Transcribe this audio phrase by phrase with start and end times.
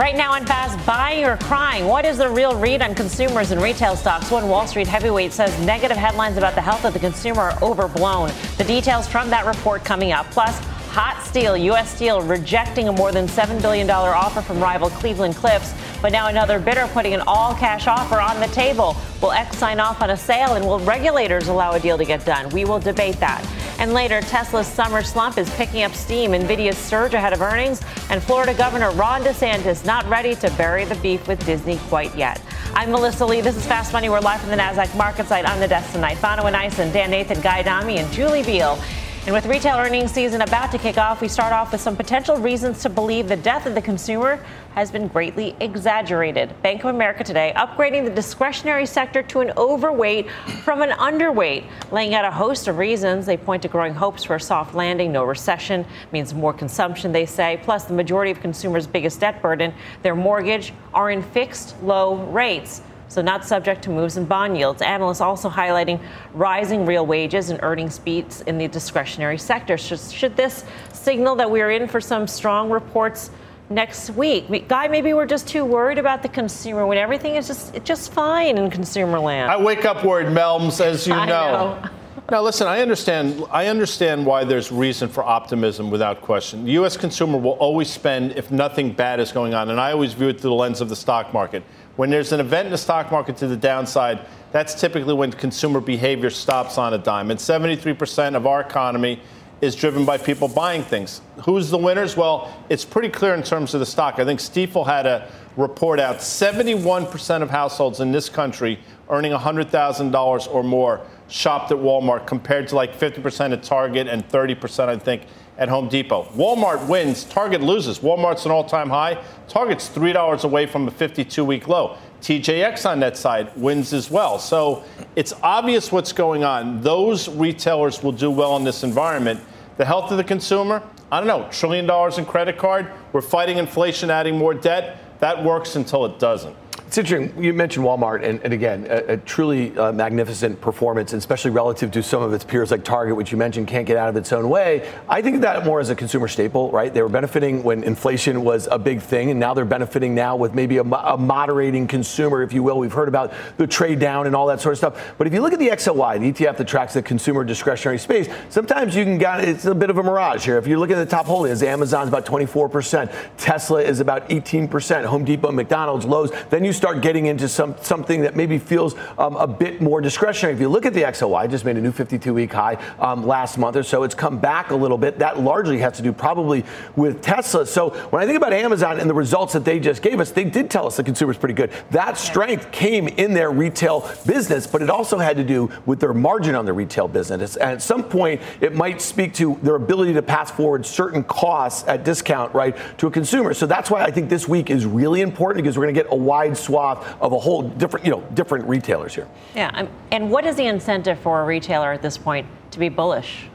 [0.00, 1.84] Right now on Fast, buying or crying?
[1.84, 4.30] What is the real read on consumers and retail stocks?
[4.30, 8.32] One Wall Street heavyweight says negative headlines about the health of the consumer are overblown.
[8.56, 10.24] The details from that report coming up.
[10.30, 10.58] Plus,
[10.90, 11.94] Hot Steel, U.S.
[11.94, 15.72] Steel rejecting a more than $7 billion offer from rival Cleveland Cliffs,
[16.02, 18.96] but now another bidder putting an all cash offer on the table.
[19.22, 22.26] Will X sign off on a sale and will regulators allow a deal to get
[22.26, 22.48] done?
[22.48, 23.46] We will debate that.
[23.78, 27.80] And later, Tesla's summer slump is picking up steam, Nvidia's surge ahead of earnings,
[28.10, 32.42] and Florida Governor Ron DeSantis not ready to bury the beef with Disney quite yet.
[32.74, 33.42] I'm Melissa Lee.
[33.42, 34.08] This is Fast Money.
[34.08, 36.16] We're live from the NASDAQ market site on the desk tonight.
[36.16, 38.76] Bonawyn Eison, Dan Nathan, Guy Adami, and Julie Biel.
[39.26, 42.38] And with retail earnings season about to kick off, we start off with some potential
[42.38, 44.42] reasons to believe the death of the consumer
[44.74, 46.54] has been greatly exaggerated.
[46.62, 50.30] Bank of America today upgrading the discretionary sector to an overweight
[50.64, 53.26] from an underweight, laying out a host of reasons.
[53.26, 57.26] They point to growing hopes for a soft landing, no recession, means more consumption, they
[57.26, 57.60] say.
[57.62, 62.80] Plus, the majority of consumers' biggest debt burden, their mortgage, are in fixed low rates
[63.10, 64.80] so not subject to moves in bond yields.
[64.82, 66.00] Analysts also highlighting
[66.32, 69.76] rising real wages and earning speeds in the discretionary sector.
[69.76, 73.32] Should, should this signal that we're in for some strong reports
[73.68, 74.68] next week?
[74.68, 78.56] Guy, maybe we're just too worried about the consumer when everything is just just fine
[78.56, 79.50] in consumer land.
[79.50, 81.26] I wake up worried, Melms, as you know.
[81.26, 81.90] know.
[82.30, 83.44] Now, listen, I understand.
[83.50, 86.64] I understand why there's reason for optimism without question.
[86.64, 86.96] The U.S.
[86.96, 90.40] consumer will always spend if nothing bad is going on, and I always view it
[90.40, 91.64] through the lens of the stock market.
[91.96, 95.80] When there's an event in the stock market to the downside, that's typically when consumer
[95.80, 97.30] behavior stops on a dime.
[97.30, 99.20] And 73% of our economy
[99.60, 101.20] is driven by people buying things.
[101.44, 102.16] Who's the winners?
[102.16, 104.18] Well, it's pretty clear in terms of the stock.
[104.18, 108.78] I think Stifel had a report out 71% of households in this country
[109.10, 114.88] earning $100,000 or more shopped at Walmart compared to like 50% at Target and 30%,
[114.88, 115.22] I think,
[115.60, 116.24] at Home Depot.
[116.34, 118.00] Walmart wins, Target loses.
[118.00, 119.22] Walmart's an all time high.
[119.46, 121.96] Target's $3 away from a 52 week low.
[122.22, 124.38] TJX on that side wins as well.
[124.38, 124.82] So
[125.16, 126.80] it's obvious what's going on.
[126.80, 129.40] Those retailers will do well in this environment.
[129.76, 130.82] The health of the consumer,
[131.12, 132.90] I don't know, trillion dollars in credit card.
[133.12, 134.98] We're fighting inflation, adding more debt.
[135.20, 136.56] That works until it doesn't.
[136.90, 137.40] It's interesting.
[137.40, 142.02] You mentioned Walmart, and, and again, a, a truly uh, magnificent performance, especially relative to
[142.02, 144.48] some of its peers like Target, which you mentioned can't get out of its own
[144.48, 144.90] way.
[145.08, 146.92] I think of that more as a consumer staple, right?
[146.92, 150.52] They were benefiting when inflation was a big thing, and now they're benefiting now with
[150.52, 152.76] maybe a, a moderating consumer, if you will.
[152.76, 155.14] We've heard about the trade down and all that sort of stuff.
[155.16, 158.28] But if you look at the XLY, the ETF that tracks the consumer discretionary space,
[158.48, 160.58] sometimes you can get it's a bit of a mirage here.
[160.58, 165.24] If you look at the top holdings, Amazon's about 24%, Tesla is about 18%, Home
[165.24, 166.32] Depot, McDonald's, Lowe's.
[166.50, 170.54] Then you start getting into some something that maybe feels um, a bit more discretionary.
[170.54, 173.76] If you look at the XLY, just made a new 52-week high um, last month
[173.76, 174.02] or so.
[174.02, 175.18] It's come back a little bit.
[175.18, 176.64] That largely has to do probably
[176.96, 177.66] with Tesla.
[177.66, 180.44] So when I think about Amazon and the results that they just gave us, they
[180.44, 181.70] did tell us the consumer is pretty good.
[181.90, 186.14] That strength came in their retail business, but it also had to do with their
[186.14, 187.56] margin on their retail business.
[187.56, 191.86] And at some point, it might speak to their ability to pass forward certain costs
[191.86, 193.52] at discount, right, to a consumer.
[193.52, 196.10] So that's why I think this week is really important because we're going to get
[196.10, 199.28] a wide swath of a whole different, you know, different retailers here.
[199.54, 203.48] Yeah, and what is the incentive for a retailer at this point to be bullish?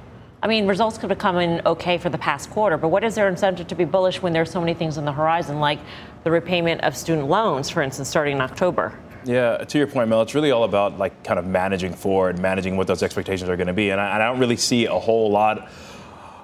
[0.43, 3.15] I mean, results could have come in okay for the past quarter, but what is
[3.15, 5.79] their incentive to be bullish when there's so many things on the horizon, like
[6.23, 8.93] the repayment of student loans, for instance, starting in October?
[9.23, 12.77] Yeah, to your point, Mel, it's really all about like kind of managing forward, managing
[12.77, 14.99] what those expectations are going to be, and I, and I don't really see a
[14.99, 15.67] whole lot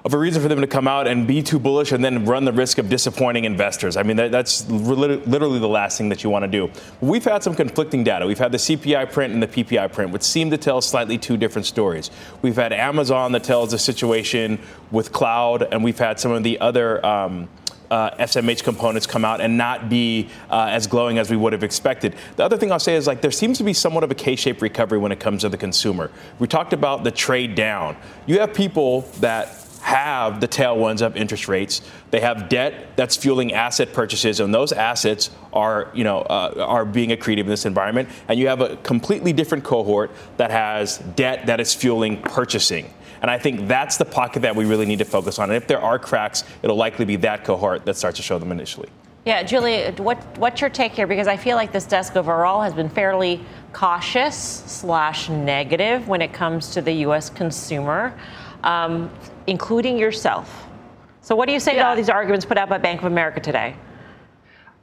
[0.04, 2.44] of a reason for them to come out and be too bullish and then run
[2.44, 3.96] the risk of disappointing investors.
[3.96, 6.70] I mean, that, that's literally the last thing that you want to do.
[7.00, 8.26] We've had some conflicting data.
[8.26, 11.36] We've had the CPI print and the PPI print, which seem to tell slightly two
[11.36, 12.10] different stories.
[12.42, 14.58] We've had Amazon that tells the situation
[14.90, 17.04] with cloud, and we've had some of the other.
[17.04, 17.48] Um,
[17.90, 21.62] uh, SMH components come out and not be uh, as glowing as we would have
[21.62, 22.14] expected.
[22.36, 24.62] The other thing I'll say is like there seems to be somewhat of a K-shaped
[24.62, 26.10] recovery when it comes to the consumer.
[26.38, 27.98] We talked about the trade down.
[28.24, 31.82] You have people that have the tailwinds of interest rates.
[32.10, 36.84] They have debt that's fueling asset purchases, and those assets are, you know, uh, are
[36.84, 38.08] being accretive in this environment.
[38.28, 42.94] And you have a completely different cohort that has debt that is fueling purchasing.
[43.22, 45.50] And I think that's the pocket that we really need to focus on.
[45.50, 48.52] And if there are cracks, it'll likely be that cohort that starts to show them
[48.52, 48.88] initially.
[49.24, 51.06] Yeah, Julie, what, what's your take here?
[51.06, 53.40] Because I feel like this desk overall has been fairly
[53.72, 57.30] cautious slash negative when it comes to the U.S.
[57.30, 58.18] consumer,
[58.64, 59.10] um,
[59.46, 60.68] including yourself.
[61.20, 61.82] So, what do you say yeah.
[61.82, 63.76] to all these arguments put out by Bank of America today?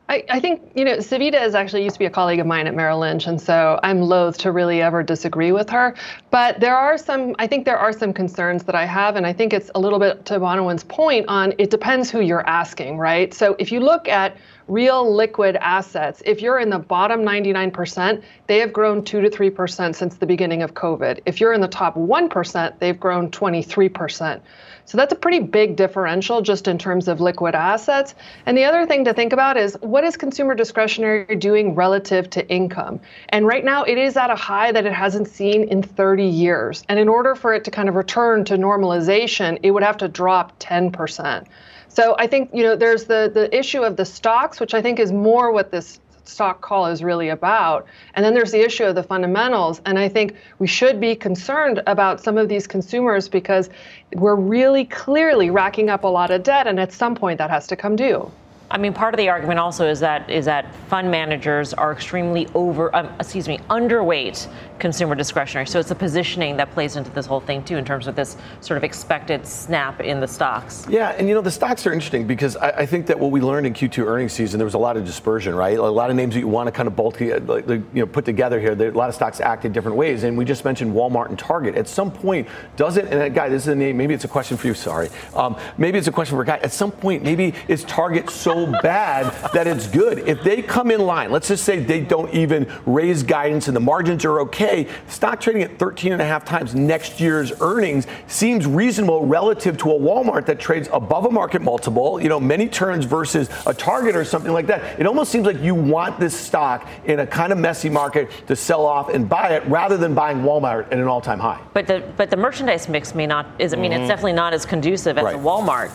[0.10, 2.66] I, I, think, you know, Savita is actually used to be a colleague of mine
[2.66, 5.94] at Merrill Lynch, and so I'm loath to really ever disagree with her.
[6.32, 9.34] But there are some, I think there are some concerns that I have, and I
[9.34, 13.32] think it's a little bit to Bonawyn's point on it depends who you're asking, right?
[13.36, 14.36] So if you look at
[14.70, 19.96] real liquid assets, if you're in the bottom 99%, they have grown 2 to 3%
[19.96, 21.22] since the beginning of COVID.
[21.26, 24.42] If you're in the top 1%, they've grown 23%.
[24.90, 28.16] So that's a pretty big differential just in terms of liquid assets.
[28.48, 32.50] And the other thing to think about is what is consumer discretionary doing relative to
[32.50, 33.00] income?
[33.30, 36.84] And right now it is at a high that it hasn't seen in 30 years.
[36.90, 40.08] And in order for it to kind of return to normalization, it would have to
[40.08, 41.46] drop 10%.
[41.90, 45.00] So I think you know there's the the issue of the stocks, which I think
[45.00, 47.86] is more what this stock call is really about.
[48.14, 49.82] And then there's the issue of the fundamentals.
[49.86, 53.70] And I think we should be concerned about some of these consumers because
[54.16, 56.68] we're really clearly racking up a lot of debt.
[56.68, 58.32] And at some point, that has to come due.
[58.72, 62.48] I mean, part of the argument also is that is that fund managers are extremely
[62.54, 65.66] over, um, excuse me, underweight consumer discretionary.
[65.66, 68.38] So it's the positioning that plays into this whole thing too, in terms of this
[68.62, 70.86] sort of expected snap in the stocks.
[70.88, 73.42] Yeah, and you know the stocks are interesting because I, I think that what we
[73.42, 75.78] learned in Q2 earnings season, there was a lot of dispersion, right?
[75.78, 78.60] A lot of names that you want to kind of bulk, you know, put together
[78.60, 78.76] here.
[78.76, 81.40] There, a lot of stocks act in different ways, and we just mentioned Walmart and
[81.40, 81.76] Target.
[81.76, 83.06] At some point, does it?
[83.06, 83.98] And guy, this is a name.
[83.98, 84.76] Maybe it's a question for you.
[84.76, 85.10] Sorry.
[85.34, 86.58] Um, maybe it's a question for a guy.
[86.58, 90.20] At some point, maybe is Target so bad that it's good?
[90.20, 93.82] If they come in line, let's just say they don't even raise guidance and the
[93.82, 98.66] margins are okay, stock trading at 13 and a half times next year's earnings seems
[98.66, 103.06] reasonable relative to a Walmart that trades above a market multiple, you know, many turns
[103.06, 105.00] versus a Target or something like that.
[105.00, 108.56] It almost seems like you want this stock in a kind of messy market to
[108.56, 111.62] sell off and buy it rather than buying Walmart at an all-time high.
[111.74, 114.02] But the but the merchandise mix may not is I mean mm-hmm.
[114.02, 115.36] it's definitely not as conducive as right.
[115.36, 115.92] a Walmart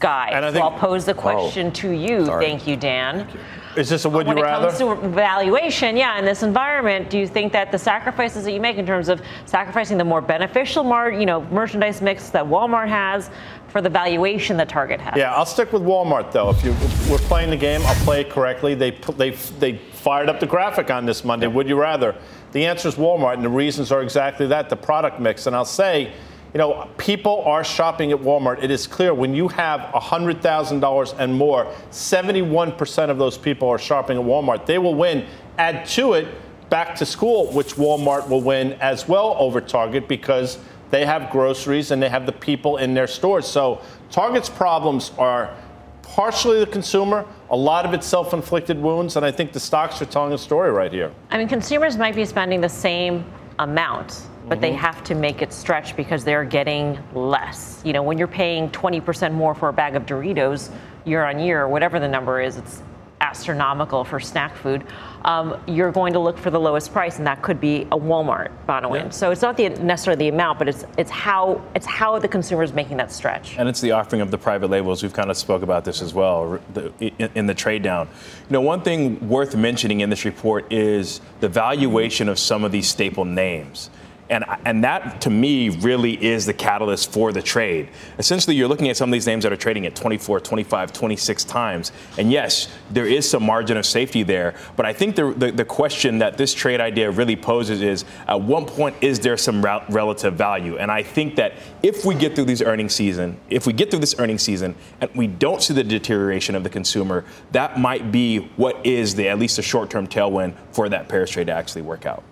[0.00, 0.30] guy.
[0.32, 2.26] And I think, so I'll pose the oh, question oh, to you.
[2.26, 2.44] Sorry.
[2.44, 3.26] Thank you, Dan.
[3.26, 3.40] Thank you.
[3.76, 4.66] Is this a would when you rather?
[4.66, 8.42] When it comes to valuation, yeah, in this environment, do you think that the sacrifices
[8.44, 12.30] that you make in terms of sacrificing the more beneficial, mar- you know, merchandise mix
[12.30, 13.30] that Walmart has
[13.68, 15.16] for the valuation that Target has?
[15.16, 16.50] Yeah, I'll stick with Walmart though.
[16.50, 18.74] If, you, if we're playing the game, I'll play it correctly.
[18.74, 21.46] They they they fired up the graphic on this Monday.
[21.46, 22.16] Would you rather?
[22.50, 25.46] The answer is Walmart, and the reasons are exactly that: the product mix.
[25.46, 26.12] And I'll say
[26.52, 28.62] you know, people are shopping at Walmart.
[28.62, 34.18] It is clear when you have $100,000 and more, 71% of those people are shopping
[34.18, 34.66] at Walmart.
[34.66, 35.26] They will win.
[35.58, 36.26] Add to it
[36.68, 40.58] back to school, which Walmart will win as well over Target because
[40.90, 43.46] they have groceries and they have the people in their stores.
[43.46, 43.80] So
[44.10, 45.54] Target's problems are
[46.02, 50.02] partially the consumer, a lot of it's self inflicted wounds, and I think the stocks
[50.02, 51.12] are telling a story right here.
[51.30, 53.24] I mean, consumers might be spending the same
[53.60, 54.62] amount but mm-hmm.
[54.62, 57.80] they have to make it stretch because they're getting less.
[57.84, 60.72] You know, when you're paying 20% more for a bag of Doritos
[61.04, 62.82] year on year, whatever the number is, it's
[63.20, 64.84] astronomical for snack food.
[65.24, 68.50] Um, you're going to look for the lowest price, and that could be a Walmart
[68.66, 69.04] Bonawyn.
[69.04, 69.10] Yeah.
[69.10, 72.64] So it's not the, necessarily the amount, but it's it's how it's how the consumer
[72.64, 73.56] is making that stretch.
[73.56, 75.04] And it's the offering of the private labels.
[75.04, 76.58] We've kind of spoke about this as well
[76.98, 78.08] in, in the trade down.
[78.48, 82.72] You know, one thing worth mentioning in this report is the valuation of some of
[82.72, 83.90] these staple names.
[84.30, 87.88] And, and that, to me, really is the catalyst for the trade.
[88.16, 91.44] Essentially, you're looking at some of these names that are trading at 24, 25, 26
[91.44, 91.90] times.
[92.16, 94.54] And yes, there is some margin of safety there.
[94.76, 98.40] But I think the, the, the question that this trade idea really poses is at
[98.40, 100.78] what point is there some relative value?
[100.78, 103.98] And I think that if we get through this earnings season, if we get through
[103.98, 108.38] this earnings season and we don't see the deterioration of the consumer, that might be
[108.56, 111.82] what is the at least a short term tailwind for that pairs trade to actually
[111.82, 112.22] work out.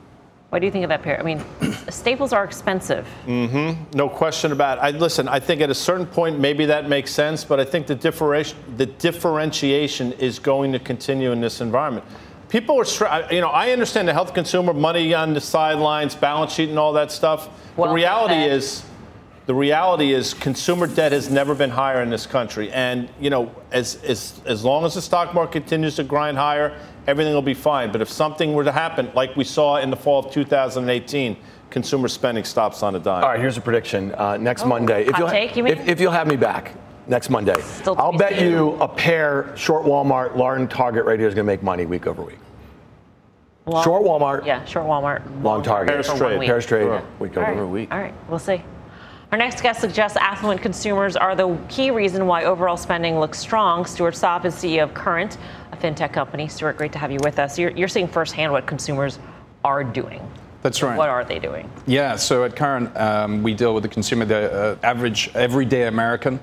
[0.50, 1.20] What do you think of that pair?
[1.20, 1.44] I mean,
[1.90, 3.06] staples are expensive.
[3.26, 3.96] Mm-hmm.
[3.96, 4.80] No question about it.
[4.80, 7.86] I, listen, I think at a certain point, maybe that makes sense, but I think
[7.86, 12.06] the, differenti- the differentiation is going to continue in this environment.
[12.48, 16.70] People are, you know, I understand the health consumer, money on the sidelines, balance sheet,
[16.70, 17.50] and all that stuff.
[17.76, 18.84] Well, the reality is,
[19.44, 22.72] the reality is consumer debt has never been higher in this country.
[22.72, 26.78] And, you know, as, as, as long as the stock market continues to grind higher
[27.08, 27.90] everything will be fine.
[27.90, 31.36] But if something were to happen, like we saw in the fall of 2018,
[31.70, 33.24] consumer spending stops on a dime.
[33.24, 34.14] All right, here's a prediction.
[34.14, 35.66] Uh, next oh, Monday, if you'll, take, you?
[35.66, 36.74] If, if, you'll have me back
[37.08, 37.54] next Monday,
[37.86, 41.62] I'll bet you a pair short Walmart, long Target right here is going to make
[41.62, 42.38] money week over week.
[43.64, 44.46] Long, short Walmart.
[44.46, 45.24] Yeah, short Walmart.
[45.26, 45.92] Long, long Target.
[45.92, 46.40] Pairs trade.
[46.40, 46.86] Pairs trade.
[46.86, 47.02] Yeah.
[47.18, 47.70] Week over right.
[47.70, 47.92] week.
[47.92, 48.62] All right, we'll see.
[49.30, 53.84] Our next guest suggests affluent consumers are the key reason why overall spending looks strong.
[53.84, 55.36] Stuart Sopp is CEO of Current,
[55.70, 56.48] a fintech company.
[56.48, 57.58] Stuart, great to have you with us.
[57.58, 59.18] You're, you're seeing firsthand what consumers
[59.66, 60.26] are doing.
[60.62, 60.96] That's right.
[60.96, 61.70] What are they doing?
[61.86, 66.40] Yeah, so at Current, um, we deal with the consumer, the uh, average everyday American.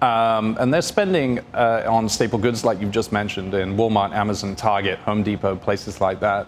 [0.00, 4.56] Um, and they're spending uh, on staple goods like you've just mentioned in Walmart, Amazon,
[4.56, 6.46] Target, Home Depot, places like that.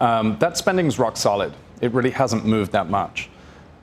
[0.00, 1.52] Um, that spending is rock solid.
[1.80, 3.28] It really hasn't moved that much.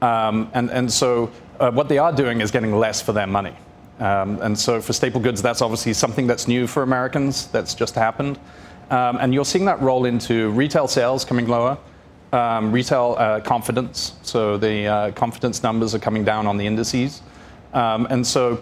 [0.04, 1.32] Um, and, and so
[1.62, 3.56] uh, what they are doing is getting less for their money.
[4.00, 7.96] Um, and so for staple goods, that's obviously something that's new for Americans that's just
[7.96, 8.38] happened.
[8.90, 11.78] Um, and you're seeing that roll into retail sales coming lower,
[12.34, 14.16] um, retail uh, confidence.
[14.24, 17.22] So the uh, confidence numbers are coming down on the indices.
[17.74, 18.62] Um, and so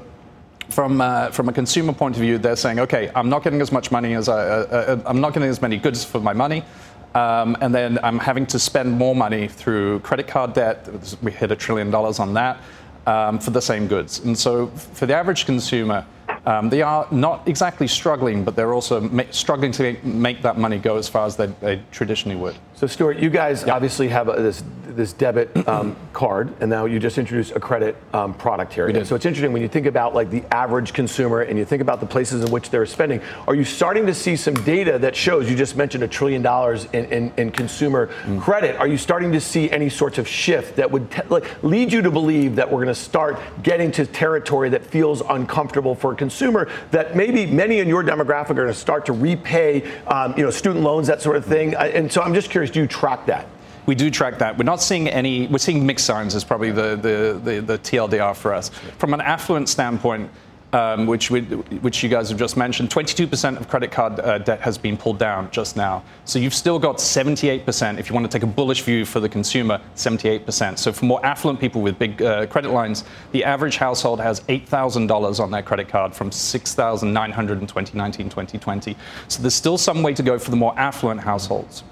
[0.70, 3.72] from, uh, from a consumer point of view, they're saying, okay, I'm not getting as
[3.72, 6.64] much money as I, uh, uh, I'm not getting as many goods for my money.
[7.14, 10.88] Um, and then I'm having to spend more money through credit card debt.
[11.22, 12.62] We hit a trillion dollars on that
[13.06, 14.20] um, for the same goods.
[14.20, 16.06] And so for the average consumer,
[16.46, 20.98] um, they are not exactly struggling, but they're also struggling to make that money go
[20.98, 22.56] as far as they, they traditionally would.
[22.82, 24.64] So, Stuart, you guys obviously have a, this
[24.96, 29.06] this debit um, card, and now you just introduced a credit um, product here.
[29.06, 32.00] So it's interesting when you think about like the average consumer, and you think about
[32.00, 33.22] the places in which they're spending.
[33.48, 35.50] Are you starting to see some data that shows?
[35.50, 38.42] You just mentioned a trillion dollars in, in, in consumer mm.
[38.42, 38.76] credit.
[38.78, 42.02] Are you starting to see any sorts of shift that would te- like, lead you
[42.02, 46.16] to believe that we're going to start getting to territory that feels uncomfortable for a
[46.16, 46.70] consumer?
[46.92, 50.52] That maybe many in your demographic are going to start to repay, um, you know,
[50.52, 51.76] student loans, that sort of thing.
[51.76, 53.48] And so I'm just curious, do you track that?
[53.86, 54.58] We do track that.
[54.58, 58.36] We're not seeing any, we're seeing mixed signs is probably the, the, the, the TLDR
[58.36, 58.70] for us.
[58.98, 60.30] From an affluent standpoint,
[60.74, 64.62] um, which, we, which you guys have just mentioned, 22% of credit card uh, debt
[64.62, 66.04] has been pulled down just now.
[66.26, 68.00] So you've still got 78%.
[68.00, 70.78] If you want to take a bullish view for the consumer, 78%.
[70.78, 75.40] So for more affluent people with big uh, credit lines, the average household has $8,000
[75.40, 78.96] on their credit card from 6,900 in 2019, 2020.
[79.28, 81.84] So there's still some way to go for the more affluent households.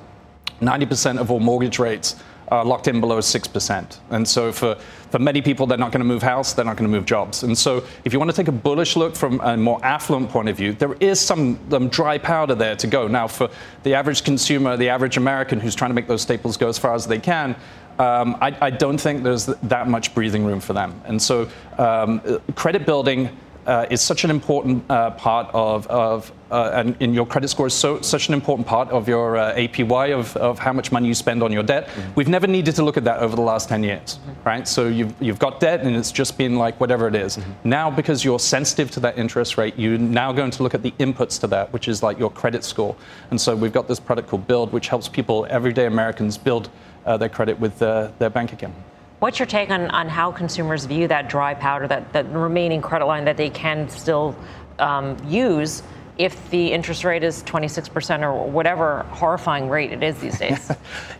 [0.61, 2.15] 90% of all mortgage rates
[2.49, 3.97] are locked in below 6%.
[4.09, 4.75] And so for,
[5.11, 7.43] for many people, they're not going to move house, they're not going to move jobs.
[7.43, 10.49] And so if you want to take a bullish look from a more affluent point
[10.49, 11.55] of view, there is some
[11.89, 13.07] dry powder there to go.
[13.07, 13.49] Now, for
[13.83, 16.95] the average consumer, the average American who's trying to make those staples go as far
[16.95, 17.55] as they can,
[17.99, 21.01] um, I, I, don't think there's that much breathing room for them.
[21.03, 22.21] And so um,
[22.55, 23.37] credit building
[23.69, 27.67] uh, is such an important uh, part of, of uh, and in your credit score
[27.67, 31.07] is so, such an important part of your uh, APY of, of how much money
[31.07, 31.85] you spend on your debt.
[31.85, 32.13] Mm-hmm.
[32.15, 34.43] We've never needed to look at that over the last 10 years, mm-hmm.
[34.43, 34.67] right?
[34.67, 37.37] So you've, you've got debt and it's just been like whatever it is.
[37.37, 37.69] Mm-hmm.
[37.69, 40.91] Now, because you're sensitive to that interest rate, you're now going to look at the
[40.93, 42.95] inputs to that, which is like your credit score.
[43.29, 46.71] And so we've got this product called Build, which helps people, everyday Americans, build
[47.05, 48.73] uh, their credit with uh, their bank account.
[49.19, 53.05] What's your take on, on how consumers view that dry powder, that, that remaining credit
[53.05, 54.33] line that they can still
[54.79, 55.83] um, use
[56.17, 60.71] if the interest rate is 26% or whatever horrifying rate it is these days?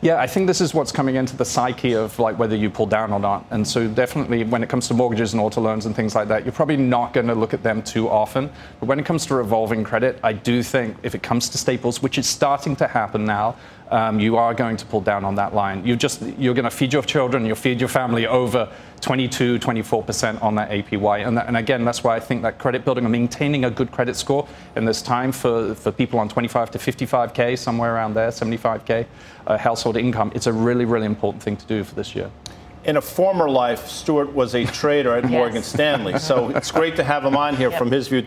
[0.02, 2.86] yeah, I think this is what's coming into the psyche of like whether you pull
[2.86, 3.46] down or not.
[3.50, 6.46] And so definitely when it comes to mortgages and auto loans and things like that,
[6.46, 8.50] you're probably not going to look at them too often.
[8.80, 12.02] But when it comes to revolving credit, I do think if it comes to staples,
[12.02, 13.56] which is starting to happen now,
[13.92, 15.86] um, you are going to pull down on that line.
[15.86, 20.42] You just you're going to feed your children, you'll feed your family over 22, 24%
[20.44, 21.26] on that APY.
[21.26, 23.92] And, that, and again, that's why I think that credit building and maintaining a good
[23.92, 28.30] credit score in this time for, for people on 25 to 55K, somewhere around there,
[28.30, 29.06] 75K
[29.48, 32.30] uh, household income, it's a really, really important thing to do for this year.
[32.86, 35.32] In a former life, Stuart was a trader at yes.
[35.32, 36.18] Morgan Stanley.
[36.18, 37.80] So it's great to have him on here yep.
[37.80, 38.26] from his view.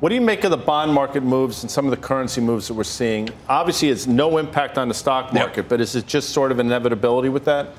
[0.00, 2.68] What do you make of the bond market moves and some of the currency moves
[2.68, 3.28] that we're seeing?
[3.50, 5.68] Obviously, it's no impact on the stock market, yep.
[5.68, 7.74] but is it just sort of inevitability with that?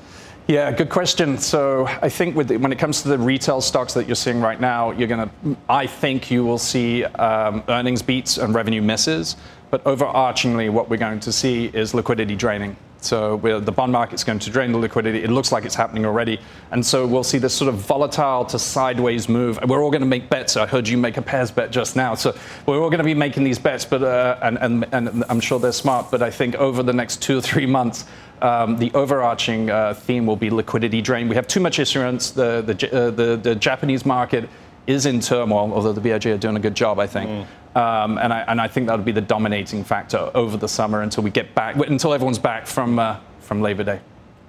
[0.47, 1.39] Yeah, good question.
[1.39, 4.61] So I think the, when it comes to the retail stocks that you're seeing right
[4.61, 9.35] now, you're going to, I think you will see um, earnings beats and revenue misses.
[9.71, 12.77] But overarchingly, what we're going to see is liquidity draining.
[13.01, 15.23] So the bond market's going to drain the liquidity.
[15.23, 16.39] It looks like it's happening already.
[16.71, 19.59] And so we'll see this sort of volatile to sideways move.
[19.67, 20.55] We're all going to make bets.
[20.55, 22.13] I heard you make a pairs bet just now.
[22.13, 25.39] So we're all going to be making these bets, but uh, and, and, and I'm
[25.39, 26.11] sure they're smart.
[26.11, 28.05] But I think over the next two or three months,
[28.41, 31.27] um, the overarching uh, theme will be liquidity drain.
[31.27, 32.31] We have too much issuance.
[32.31, 34.47] The, the, uh, the, the Japanese market
[34.87, 37.29] is in turmoil, although the BOJ are doing a good job, I think.
[37.29, 37.77] Mm.
[37.77, 41.23] Um, and, I, and I think that'll be the dominating factor over the summer until
[41.23, 44.01] we get back, until everyone's back from, uh, from Labor Day.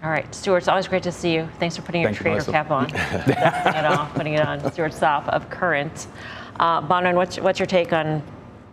[0.03, 1.49] All right, Stuart, it's always great to see you.
[1.61, 4.73] Thanks for putting your Thank trader you, cap on, putting it off, putting it on.
[4.73, 6.09] Stuart Sopp of Current.
[6.59, 8.21] Uh, Bonawyn, what's, what's your take on,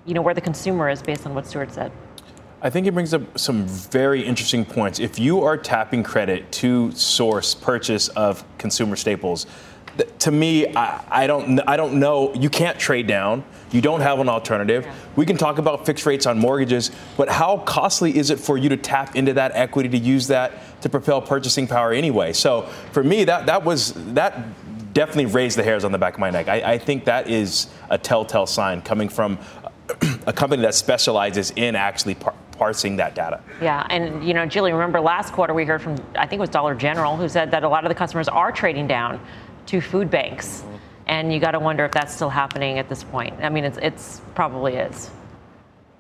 [0.06, 1.92] you know, where the consumer is based on what Stuart said?
[2.62, 5.00] I think it brings up some very interesting points.
[5.00, 9.46] If you are tapping credit to source purchase of consumer staples,
[10.19, 12.34] to me, I, I, don't, I don't know.
[12.34, 13.43] You can't trade down.
[13.72, 14.86] You don't have an alternative.
[14.86, 14.96] Yeah.
[15.15, 18.69] We can talk about fixed rates on mortgages, but how costly is it for you
[18.69, 22.34] to tap into that equity to use that to propel purchasing power anyway?
[22.34, 26.19] So for me, that that was that definitely raised the hairs on the back of
[26.19, 26.48] my neck.
[26.48, 29.38] I, I think that is a telltale sign coming from
[30.25, 33.41] a company that specializes in actually par- parsing that data.
[33.62, 36.50] Yeah, and you know, Julie, remember last quarter we heard from I think it was
[36.50, 39.19] Dollar General who said that a lot of the customers are trading down
[39.70, 40.64] to food banks,
[41.08, 43.34] and you got to wonder if that's still happening at this point.
[43.42, 45.12] I mean, it's it's probably is.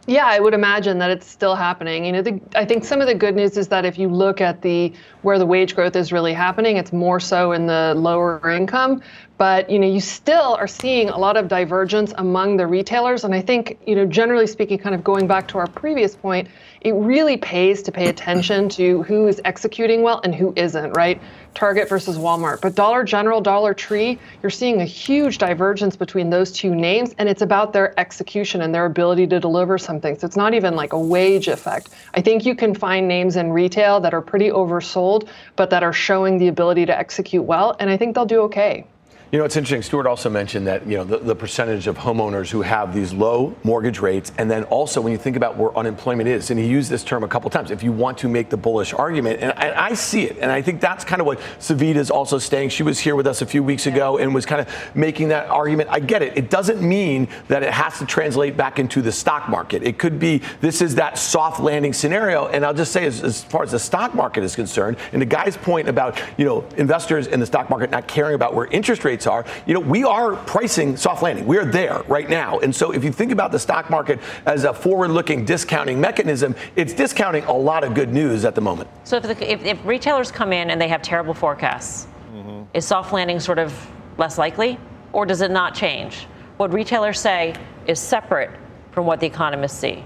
[0.07, 2.03] Yeah, I would imagine that it's still happening.
[2.03, 4.41] You know, the, I think some of the good news is that if you look
[4.41, 8.49] at the where the wage growth is really happening, it's more so in the lower
[8.49, 9.03] income.
[9.39, 13.33] But you know, you still are seeing a lot of divergence among the retailers, and
[13.33, 16.49] I think you know, generally speaking, kind of going back to our previous point,
[16.81, 21.21] it really pays to pay attention to who is executing well and who isn't, right?
[21.53, 22.59] Target versus Walmart.
[22.59, 27.29] But Dollar General, Dollar Tree, you're seeing a huge divergence between those two names, and
[27.29, 30.19] it's about their execution and their ability to deliver something.
[30.19, 31.91] So it's not even like a wage effect.
[32.13, 35.93] I think you can find names in retail that are pretty oversold, but that are
[35.93, 38.85] showing the ability to execute well, and I think they'll do okay.
[39.31, 39.83] You know, it's interesting.
[39.83, 43.55] Stuart also mentioned that, you know, the, the, percentage of homeowners who have these low
[43.63, 44.31] mortgage rates.
[44.39, 47.23] And then also when you think about where unemployment is, and he used this term
[47.23, 50.23] a couple times, if you want to make the bullish argument, and I, I see
[50.23, 50.39] it.
[50.39, 52.69] And I think that's kind of what Savita is also saying.
[52.69, 55.47] She was here with us a few weeks ago and was kind of making that
[55.47, 55.89] argument.
[55.91, 56.35] I get it.
[56.35, 59.83] It doesn't mean that it has to translate back into the stock market.
[59.83, 62.47] It could be this is that soft landing scenario.
[62.47, 65.27] And I'll just say, as, as far as the stock market is concerned, and the
[65.27, 69.05] guy's point about, you know, investors in the stock market not caring about where interest
[69.05, 71.45] rates rates are, you know, we are pricing soft landing.
[71.45, 72.59] We are there right now.
[72.59, 76.55] And so if you think about the stock market as a forward looking discounting mechanism,
[76.75, 78.89] it's discounting a lot of good news at the moment.
[79.03, 82.63] So if, the, if, if retailers come in and they have terrible forecasts, mm-hmm.
[82.73, 83.73] is soft landing sort of
[84.17, 84.77] less likely?
[85.11, 86.27] Or does it not change?
[86.57, 87.55] What retailers say
[87.87, 88.51] is separate
[88.91, 90.03] from what the economists see.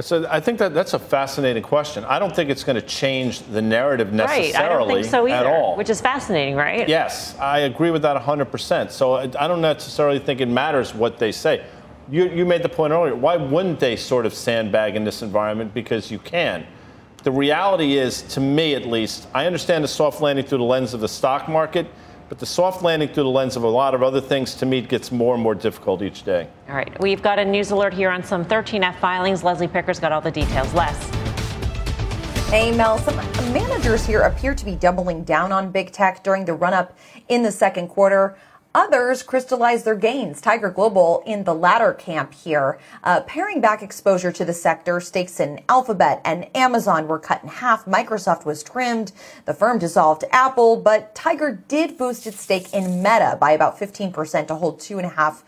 [0.00, 2.04] So I think that that's a fascinating question.
[2.04, 4.64] I don't think it's going to change the narrative necessarily right.
[4.64, 5.76] I don't think so either, at all.
[5.76, 6.88] Which is fascinating, right?
[6.88, 8.90] Yes, I agree with that 100%.
[8.90, 11.64] So I don't necessarily think it matters what they say.
[12.10, 13.14] You, you made the point earlier.
[13.14, 15.72] Why wouldn't they sort of sandbag in this environment?
[15.72, 16.66] Because you can.
[17.22, 20.94] The reality is, to me at least, I understand the soft landing through the lens
[20.94, 21.86] of the stock market–
[22.32, 24.80] but the soft landing through the lens of a lot of other things to me
[24.80, 26.48] gets more and more difficult each day.
[26.66, 26.98] All right.
[26.98, 29.44] We've got a news alert here on some 13F filings.
[29.44, 30.72] Leslie Picker's got all the details.
[30.72, 31.10] Les.
[32.48, 32.96] Hey, Mel.
[33.00, 33.16] Some
[33.52, 36.96] managers here appear to be doubling down on big tech during the run up
[37.28, 38.38] in the second quarter.
[38.74, 40.40] Others crystallized their gains.
[40.40, 42.78] Tiger Global in the latter camp here.
[43.04, 47.50] Uh, paring back exposure to the sector, stakes in Alphabet and Amazon were cut in
[47.50, 47.84] half.
[47.84, 49.12] Microsoft was trimmed.
[49.44, 54.46] The firm dissolved Apple, but Tiger did boost its stake in Meta by about 15%
[54.46, 55.42] to hold $2.5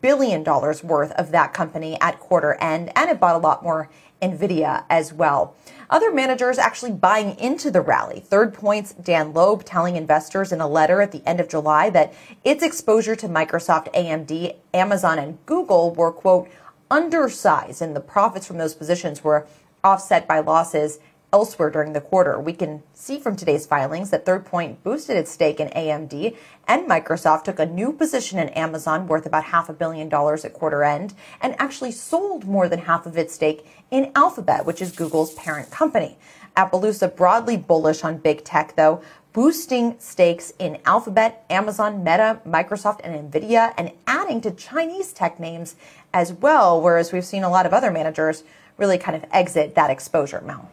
[0.00, 2.92] billion worth of that company at quarter end.
[2.94, 3.90] And it bought a lot more
[4.22, 5.56] NVIDIA as well.
[5.90, 8.20] Other managers actually buying into the rally.
[8.20, 12.12] Third Point's Dan Loeb telling investors in a letter at the end of July that
[12.44, 16.48] its exposure to Microsoft, AMD, Amazon, and Google were, quote,
[16.90, 19.46] undersized, and the profits from those positions were
[19.82, 20.98] offset by losses
[21.32, 22.40] elsewhere during the quarter.
[22.40, 26.36] We can see from today's filings that Third Point boosted its stake in AMD
[26.66, 30.54] and Microsoft took a new position in Amazon worth about half a billion dollars at
[30.54, 34.92] quarter end and actually sold more than half of its stake in Alphabet, which is
[34.92, 36.16] Google's parent company.
[36.56, 43.30] Appaloosa broadly bullish on big tech though, boosting stakes in Alphabet, Amazon, Meta, Microsoft, and
[43.30, 45.76] Nvidia, and adding to Chinese tech names
[46.12, 48.42] as well, whereas we've seen a lot of other managers
[48.78, 50.68] really kind of exit that exposure, Mel.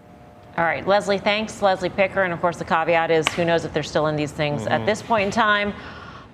[0.57, 1.61] All right, Leslie, thanks.
[1.61, 2.23] Leslie Picker.
[2.23, 4.71] And of course, the caveat is who knows if they're still in these things mm-hmm.
[4.71, 5.73] at this point in time.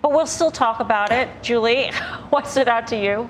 [0.04, 1.28] But we'll still talk about it.
[1.42, 1.92] Julie,
[2.30, 3.28] what stood out to you?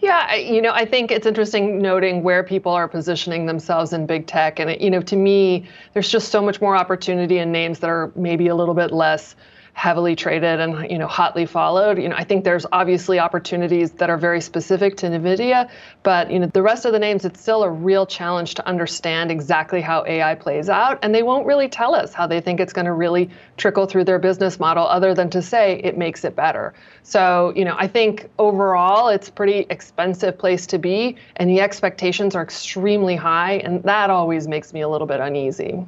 [0.00, 4.26] Yeah, you know, I think it's interesting noting where people are positioning themselves in big
[4.26, 4.58] tech.
[4.58, 8.12] And, you know, to me, there's just so much more opportunity in names that are
[8.14, 9.36] maybe a little bit less
[9.76, 11.98] heavily traded and you know hotly followed.
[11.98, 15.68] You know, I think there's obviously opportunities that are very specific to Nvidia,
[16.02, 19.30] but you know the rest of the names, it's still a real challenge to understand
[19.30, 22.72] exactly how AI plays out, and they won't really tell us how they think it's
[22.72, 26.34] going to really trickle through their business model, other than to say it makes it
[26.34, 26.72] better.
[27.02, 32.34] So you know, I think overall it's pretty expensive place to be, and the expectations
[32.34, 35.84] are extremely high, and that always makes me a little bit uneasy.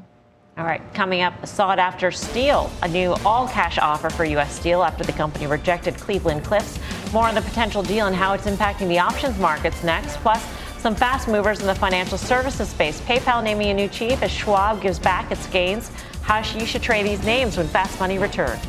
[0.59, 4.59] All right, coming up, sought after steel, a new all cash offer for U.S.
[4.59, 6.81] Steel after the company rejected Cleveland Cliffs.
[7.13, 10.17] More on the potential deal and how it's impacting the options markets next.
[10.17, 10.45] Plus,
[10.79, 13.01] Some fast movers in the financial services space.
[13.03, 15.91] PayPal naming a new chief as Schwab gives back its gains.
[16.23, 18.65] How you should trade these names when fast money returns.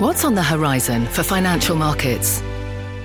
[0.00, 2.42] What's on the horizon for financial markets?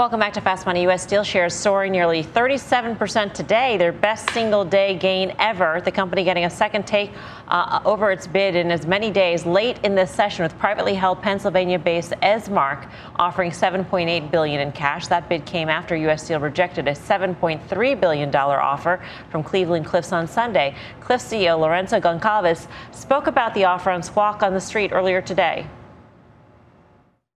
[0.00, 0.84] Welcome back to Fast Money.
[0.84, 1.02] U.S.
[1.02, 5.82] Steel shares soaring nearly 37% today, their best single day gain ever.
[5.84, 7.12] The company getting a second take
[7.48, 11.20] uh, over its bid in as many days late in this session with privately held
[11.20, 15.06] Pennsylvania-based Esmark offering 7.8 billion in cash.
[15.06, 16.24] That bid came after U.S.
[16.24, 20.74] Steel rejected a 7.3 billion dollar offer from Cleveland Cliffs on Sunday.
[21.00, 25.66] Cliffs CEO Lorenzo Goncalves spoke about the offer on Squawk on the Street earlier today.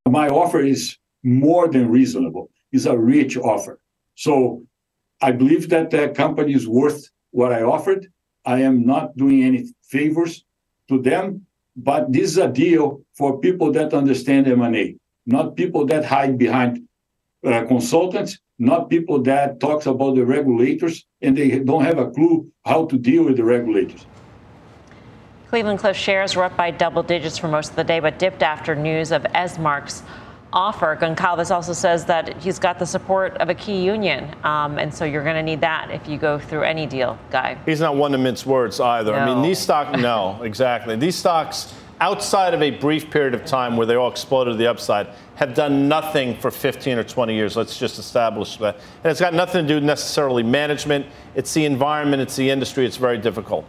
[0.08, 3.78] My offer is more than reasonable is a rich offer.
[4.16, 4.64] So
[5.22, 8.02] I believe that the company is worth what I offered.
[8.44, 10.44] I am not doing any favors
[10.88, 16.04] to them, but this is a deal for people that understand M&A, not people that
[16.04, 16.82] hide behind
[17.46, 22.50] uh, consultants, not people that talks about the regulators and they don't have a clue
[22.64, 24.06] how to deal with the regulators.
[25.48, 28.42] Cleveland Cliff shares were up by double digits for most of the day, but dipped
[28.42, 30.02] after news of Esmark's
[30.54, 30.96] offer.
[31.00, 35.04] Goncalves also says that he's got the support of a key union, um, and so
[35.04, 37.58] you're going to need that if you go through any deal, Guy.
[37.66, 39.12] He's not one to mince words either.
[39.12, 39.18] No.
[39.18, 40.96] I mean, these stocks, no, exactly.
[40.96, 44.68] These stocks, outside of a brief period of time where they all exploded to the
[44.68, 47.56] upside, have done nothing for 15 or 20 years.
[47.56, 48.76] Let's just establish that.
[49.02, 51.06] And it's got nothing to do necessarily management.
[51.34, 52.22] It's the environment.
[52.22, 52.86] It's the industry.
[52.86, 53.64] It's very difficult.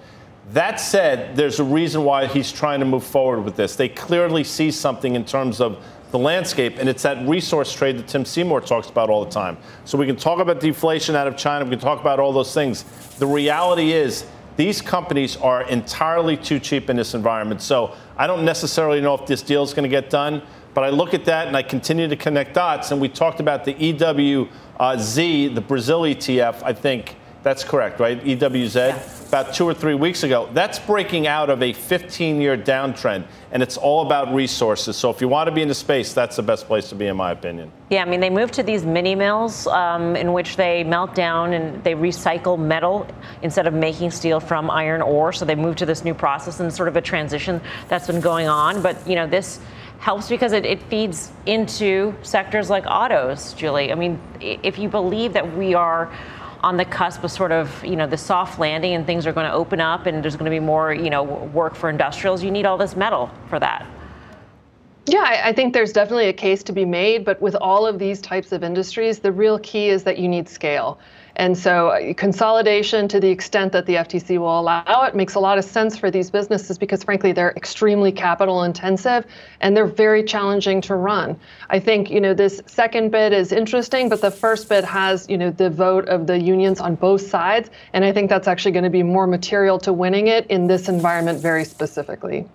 [0.52, 3.76] That said, there's a reason why he's trying to move forward with this.
[3.76, 5.84] They clearly see something in terms of
[6.16, 9.58] the landscape, and it's that resource trade that Tim Seymour talks about all the time.
[9.84, 12.54] So we can talk about deflation out of China, we can talk about all those
[12.54, 12.84] things.
[13.20, 14.26] The reality is,
[14.56, 17.62] these companies are entirely too cheap in this environment.
[17.62, 20.42] So I don't necessarily know if this deal is going to get done,
[20.74, 22.92] but I look at that and I continue to connect dots.
[22.92, 24.48] And we talked about the EWZ,
[24.80, 28.20] uh, the Brazil ETF, I think that's correct, right?
[28.26, 29.28] EWZ, Yes.
[29.28, 30.50] about two or three weeks ago.
[30.54, 34.98] That's breaking out of a 15 year downtrend, and it's all about resources.
[34.98, 37.06] So if you want to be in the space, that's the best place to be,
[37.06, 37.72] in my opinion.
[37.92, 41.54] Yeah, I mean, they moved to these mini mills um, in which they melt down
[41.54, 43.06] and they recycle metal
[43.44, 45.32] instead of making steel from iron ore.
[45.32, 48.48] So they moved to this new process and sort of a transition that's been going
[48.48, 48.82] on.
[48.82, 49.60] But, you know, this
[50.00, 53.92] helps because it, it feeds into sectors like autos, Julie.
[53.92, 56.12] I mean, if you believe that we are
[56.62, 59.46] on the cusp of sort of, you know, the soft landing and things are going
[59.46, 62.52] to open up and there's going to be more, you know, work for industrials, you
[62.52, 63.86] need all this metal for that.
[65.08, 68.20] Yeah, I think there's definitely a case to be made, but with all of these
[68.20, 71.00] types of industries, the real key is that you need scale.
[71.38, 75.40] And so uh, consolidation to the extent that the FTC will allow it makes a
[75.40, 79.26] lot of sense for these businesses because frankly they're extremely capital intensive
[79.62, 81.38] and they're very challenging to run.
[81.70, 85.38] I think, you know, this second bid is interesting, but the first bid has, you
[85.38, 88.84] know, the vote of the unions on both sides and I think that's actually going
[88.84, 92.48] to be more material to winning it in this environment very specifically.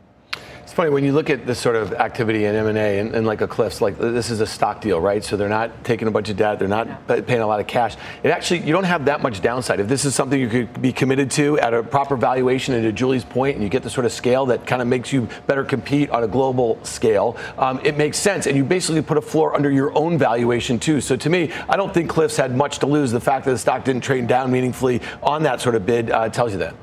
[0.71, 3.41] It's funny when you look at this sort of activity in M&A and, and like
[3.41, 5.25] a Cliffs, like this is a stock deal, right?
[5.25, 7.67] So they're not taking a bunch of debt, they're not pa- paying a lot of
[7.67, 7.97] cash.
[8.23, 9.81] It actually, you don't have that much downside.
[9.81, 12.93] If this is something you could be committed to at a proper valuation, and to
[12.93, 15.65] Julie's point, and you get the sort of scale that kind of makes you better
[15.65, 18.47] compete on a global scale, um, it makes sense.
[18.47, 21.01] And you basically put a floor under your own valuation too.
[21.01, 23.11] So to me, I don't think Cliffs had much to lose.
[23.11, 26.29] The fact that the stock didn't trade down meaningfully on that sort of bid uh,
[26.29, 26.77] tells you that.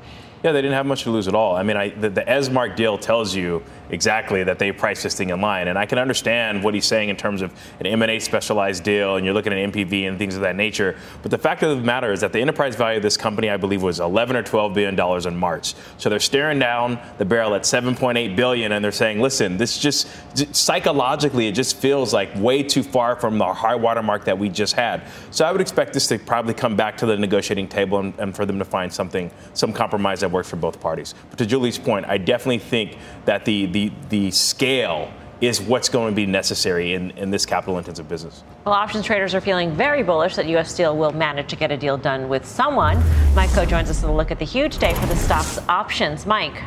[0.44, 1.56] Yeah, they didn't have much to lose at all.
[1.56, 5.30] I mean, I, the, the Esmark deal tells you exactly that they priced this thing
[5.30, 8.84] in line, and I can understand what he's saying in terms of an M&A specialized
[8.84, 10.96] deal, and you're looking at NPV and things of that nature.
[11.22, 13.56] But the fact of the matter is that the enterprise value of this company, I
[13.56, 15.74] believe, was 11 or 12 billion dollars in March.
[15.96, 20.08] So they're staring down the barrel at 7.8 billion, and they're saying, "Listen, this just
[20.54, 24.48] psychologically, it just feels like way too far from the high water mark that we
[24.48, 27.98] just had." So I would expect this to probably come back to the negotiating table
[27.98, 31.14] and, and for them to find something, some compromise that works for both parties.
[31.30, 33.77] But to Julie's point, I definitely think that the, the,
[34.08, 38.42] the scale is what's going to be necessary in, in this capital intensive business.
[38.64, 40.72] Well, options traders are feeling very bullish that U.S.
[40.72, 42.96] Steel will manage to get a deal done with someone.
[43.34, 46.26] Mike Khouw joins us to look at the huge day for the stock's options.
[46.26, 46.60] Mike.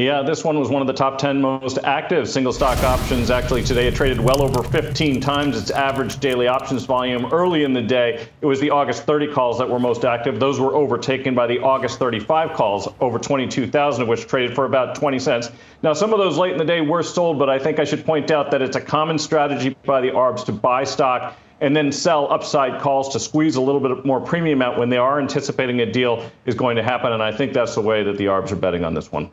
[0.00, 3.30] Yeah, this one was one of the top 10 most active single stock options.
[3.30, 7.26] Actually, today it traded well over 15 times its average daily options volume.
[7.26, 10.40] Early in the day, it was the August 30 calls that were most active.
[10.40, 14.94] Those were overtaken by the August 35 calls, over 22,000 of which traded for about
[14.94, 15.50] 20 cents.
[15.82, 18.06] Now, some of those late in the day were sold, but I think I should
[18.06, 21.92] point out that it's a common strategy by the ARBs to buy stock and then
[21.92, 25.80] sell upside calls to squeeze a little bit more premium out when they are anticipating
[25.80, 27.12] a deal is going to happen.
[27.12, 29.30] And I think that's the way that the ARBs are betting on this one.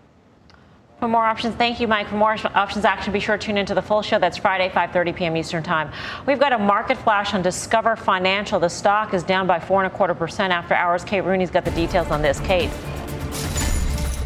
[1.00, 2.08] For more options, thank you, Mike.
[2.08, 4.18] For more options action, be sure to tune into the full show.
[4.18, 5.38] That's Friday, 5:30 p.m.
[5.38, 5.92] Eastern Time.
[6.26, 8.60] We've got a market flash on Discover Financial.
[8.60, 11.04] The stock is down by four and a quarter percent after hours.
[11.04, 12.40] Kate Rooney's got the details on this.
[12.40, 12.72] Kate.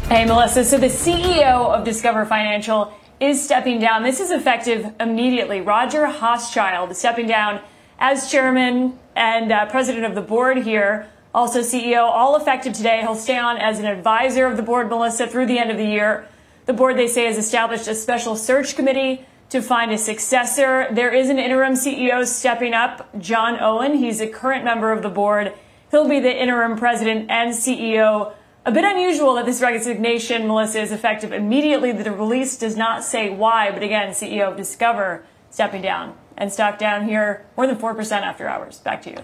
[0.08, 0.64] Hey, Melissa.
[0.64, 4.02] So the CEO of Discover Financial is stepping down.
[4.02, 5.60] This is effective immediately.
[5.60, 7.60] Roger Hochschild is stepping down
[7.98, 11.10] as chairman and uh, president of the board here.
[11.34, 13.02] Also CEO, all effective today.
[13.02, 15.84] He'll stay on as an advisor of the board, Melissa, through the end of the
[15.84, 16.26] year.
[16.66, 20.86] The board, they say, has established a special search committee to find a successor.
[20.92, 23.94] There is an interim CEO stepping up, John Owen.
[23.94, 25.52] He's a current member of the board.
[25.90, 28.32] He'll be the interim president and CEO.
[28.64, 31.90] A bit unusual that this resignation, Melissa, is effective immediately.
[31.90, 36.78] The release does not say why, but again, CEO of Discover stepping down and stock
[36.78, 38.78] down here more than 4% after hours.
[38.78, 39.18] Back to you.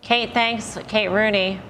[0.00, 0.78] Kate, thanks.
[0.86, 1.60] Kate Rooney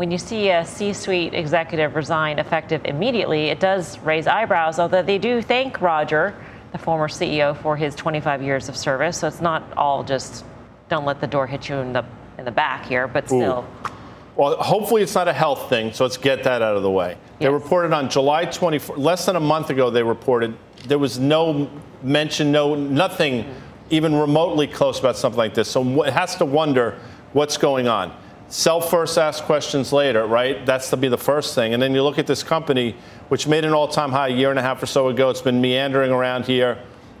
[0.00, 5.02] when you see a C suite executive resign effective immediately, it does raise eyebrows, although
[5.02, 6.34] they do thank Roger,
[6.72, 9.18] the former CEO, for his 25 years of service.
[9.18, 10.46] So it's not all just
[10.88, 12.02] don't let the door hit you in the,
[12.38, 13.66] in the back here, but still.
[13.68, 13.90] Ooh.
[14.36, 17.10] Well, hopefully it's not a health thing, so let's get that out of the way.
[17.10, 17.18] Yes.
[17.40, 21.70] They reported on July 24, less than a month ago, they reported there was no
[22.02, 23.54] mention, no nothing
[23.90, 25.68] even remotely close about something like this.
[25.68, 26.98] So it has to wonder
[27.34, 28.16] what's going on.
[28.50, 30.66] Sell first, ask questions later, right?
[30.66, 31.72] That's to be the first thing.
[31.72, 32.96] And then you look at this company,
[33.28, 35.30] which made an all time high a year and a half or so ago.
[35.30, 36.76] It's been meandering around here.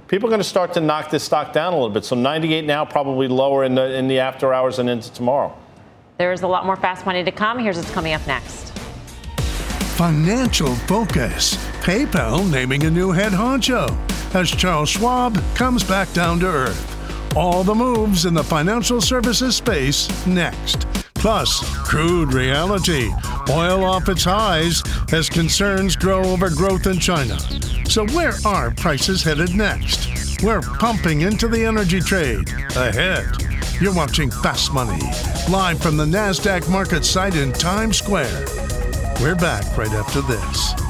[0.08, 2.04] People are going to start to knock this stock down a little bit.
[2.04, 5.56] So 98 now, probably lower in the, in the after hours and into tomorrow.
[6.18, 7.60] There's a lot more fast money to come.
[7.60, 8.72] Here's what's coming up next.
[9.96, 11.54] Financial focus.
[11.84, 13.96] PayPal naming a new head honcho
[14.34, 17.36] as Charles Schwab comes back down to earth.
[17.36, 20.88] All the moves in the financial services space next.
[21.20, 23.10] Plus, crude reality.
[23.50, 27.38] Oil off its highs as concerns grow over growth in China.
[27.84, 30.42] So, where are prices headed next?
[30.42, 32.48] We're pumping into the energy trade.
[32.74, 33.26] Ahead.
[33.82, 35.02] You're watching Fast Money,
[35.50, 38.46] live from the NASDAQ market site in Times Square.
[39.20, 40.89] We're back right after this.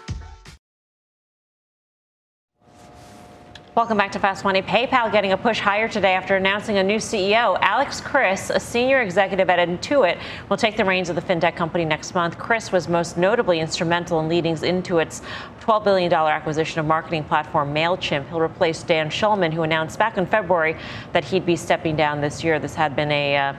[3.81, 4.61] Welcome back to Fast Money.
[4.61, 7.57] PayPal getting a push higher today after announcing a new CEO.
[7.61, 11.83] Alex Chriss, a senior executive at Intuit, will take the reins of the fintech company
[11.83, 12.37] next month.
[12.37, 15.23] Chriss was most notably instrumental in leading Intuit's
[15.61, 18.29] $12 billion acquisition of marketing platform MailChimp.
[18.29, 20.77] He'll replace Dan Schulman, who announced back in February
[21.11, 22.59] that he'd be stepping down this year.
[22.59, 23.53] This had been a, uh,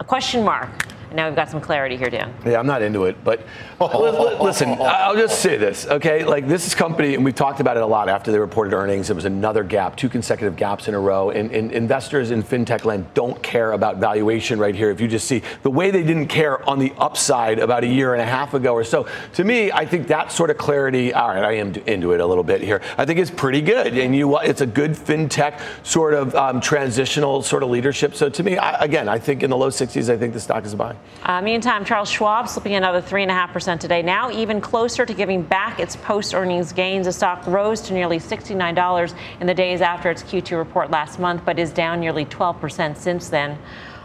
[0.00, 0.68] a question mark
[1.10, 2.32] And now we've got some clarity here, Dan.
[2.46, 3.44] Yeah, I'm not into it, but
[3.80, 6.24] listen, I'll just say this, okay?
[6.24, 9.10] Like this is company, and we've talked about it a lot after they reported earnings.
[9.10, 12.84] It was another gap, two consecutive gaps in a row, and, and investors in fintech
[12.84, 14.90] land don't care about valuation right here.
[14.90, 18.12] If you just see the way they didn't care on the upside about a year
[18.14, 21.12] and a half ago or so, to me, I think that sort of clarity.
[21.12, 22.82] All right, I am into it a little bit here.
[22.96, 27.42] I think it's pretty good, and you, it's a good fintech sort of um, transitional
[27.42, 28.14] sort of leadership.
[28.14, 30.64] So to me, I, again, I think in the low 60s, I think the stock
[30.64, 30.99] is buying.
[31.22, 35.96] Uh, meantime, Charles Schwab slipping another 3.5% today, now even closer to giving back its
[35.96, 37.06] post earnings gains.
[37.06, 41.44] The stock rose to nearly $69 in the days after its Q2 report last month,
[41.44, 43.58] but is down nearly 12% since then.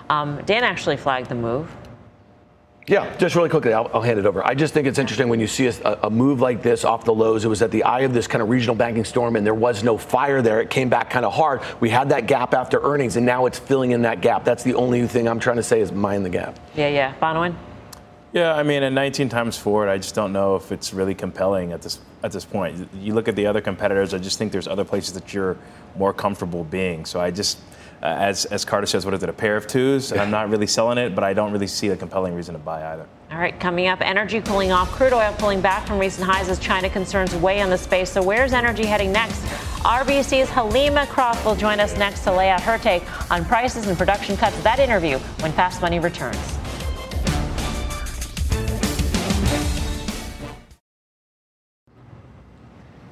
[0.10, 1.72] Um, Dan actually flagged the move.
[2.88, 4.46] Yeah, just really quickly, I'll, I'll, hand it over.
[4.46, 7.16] I just think it's interesting when you see a, a, move like this off the
[7.16, 7.44] lows.
[7.44, 9.84] It was at the eye of this kind of regional banking storm, and there was
[9.84, 10.62] no fire there.
[10.62, 11.62] It came back kind of hard.
[11.80, 14.46] We had that gap after earnings, and now it's filling in that gap.
[14.46, 16.60] That's the only thing I'm trying to say is mind the gap.
[16.76, 17.16] Yeah, yeah.
[17.20, 17.56] Bonawyn?
[18.34, 21.72] Yeah, I mean, at 19 times forward, I just don't know if it's really compelling
[21.72, 22.88] at this at this point.
[23.00, 24.14] You look at the other competitors.
[24.14, 25.58] I just think there's other places that you're
[25.96, 27.06] more comfortable being.
[27.06, 27.60] So I just
[28.06, 30.14] Uh, as, as Carter says, what is it, a pair of twos?
[30.14, 32.94] I'm not really selling it, but I don't really see a compelling reason to buy
[32.94, 33.08] either.
[33.32, 36.60] All right, coming up, energy cooling off, crude oil pulling back from recent highs as
[36.60, 38.12] China concerns weigh on the space.
[38.12, 39.42] So where's energy heading next?
[39.82, 43.98] RBC's Helima Croft will join us next to lay out her take on prices and
[43.98, 44.62] production cuts.
[44.62, 46.55] That interview when Fast Money returns.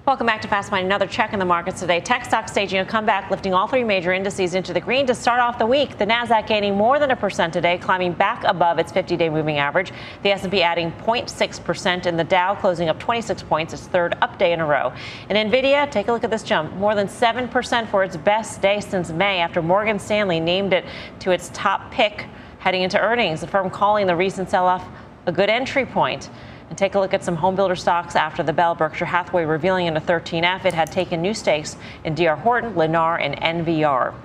[0.05, 0.83] Welcome back to Fast Money.
[0.83, 2.01] Another check in the markets today.
[2.01, 5.39] Tech stocks staging a comeback, lifting all three major indices into the green to start
[5.39, 5.97] off the week.
[5.97, 9.93] The Nasdaq gaining more than a percent today, climbing back above its 50-day moving average.
[10.23, 14.37] The S&P adding 0.6 percent, and the Dow closing up 26 points, its third up
[14.37, 14.91] day in a row.
[15.29, 18.61] And Nvidia, take a look at this jump, more than seven percent for its best
[18.61, 20.83] day since May, after Morgan Stanley named it
[21.19, 22.25] to its top pick
[22.59, 23.39] heading into earnings.
[23.39, 24.85] The firm calling the recent sell-off
[25.27, 26.29] a good entry point.
[26.73, 28.73] And take a look at some homebuilder stocks after the bell.
[28.73, 33.21] Berkshire Hathaway revealing in a 13F it had taken new stakes in DR Horton, Lennar,
[33.21, 34.15] and NVR.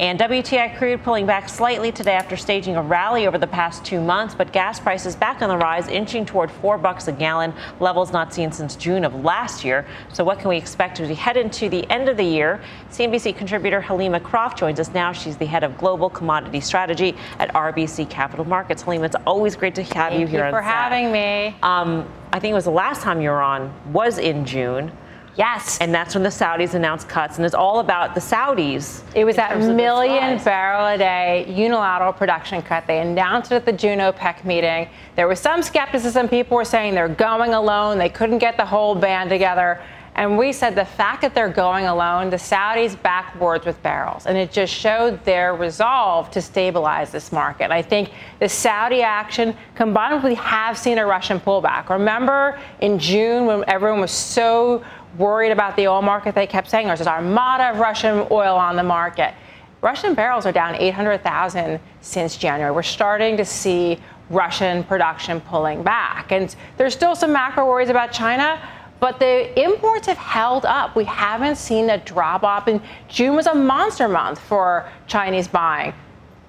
[0.00, 4.00] And WTI crude pulling back slightly today after staging a rally over the past two
[4.00, 8.10] months, but gas prices back on the rise, inching toward four bucks a gallon, levels
[8.10, 9.86] not seen since June of last year.
[10.10, 12.62] So what can we expect as we head into the end of the year?
[12.90, 15.12] CNBC contributor Helima Croft joins us now.
[15.12, 18.82] She's the head of global commodity strategy at RBC Capital Markets.
[18.82, 20.40] Helima, it's always great to have Thank you here.
[20.40, 21.54] Thank you for having me.
[21.62, 24.92] Um, I think it was the last time you were on was in June.
[25.36, 25.78] Yes.
[25.80, 27.36] And that's when the Saudis announced cuts.
[27.36, 29.02] And it's all about the Saudis.
[29.14, 32.86] It was that million barrel a day unilateral production cut.
[32.86, 34.88] They announced it at the June OPEC meeting.
[35.16, 36.28] There was some skepticism.
[36.28, 37.98] People were saying they're going alone.
[37.98, 39.80] They couldn't get the whole band together.
[40.16, 44.26] And we said the fact that they're going alone, the Saudis backwards with barrels.
[44.26, 47.70] And it just showed their resolve to stabilize this market.
[47.70, 51.88] I think the Saudi action, combined with we have seen a Russian pullback.
[51.88, 54.84] Remember in June when everyone was so
[55.18, 58.76] worried about the oil market, they kept saying there's this armada of Russian oil on
[58.76, 59.34] the market.
[59.82, 62.70] Russian barrels are down 800,000 since January.
[62.70, 66.32] We're starting to see Russian production pulling back.
[66.32, 68.60] And there's still some macro worries about China,
[69.00, 70.94] but the imports have held up.
[70.94, 72.68] We haven't seen a drop off.
[72.68, 75.94] And June was a monster month for Chinese buying.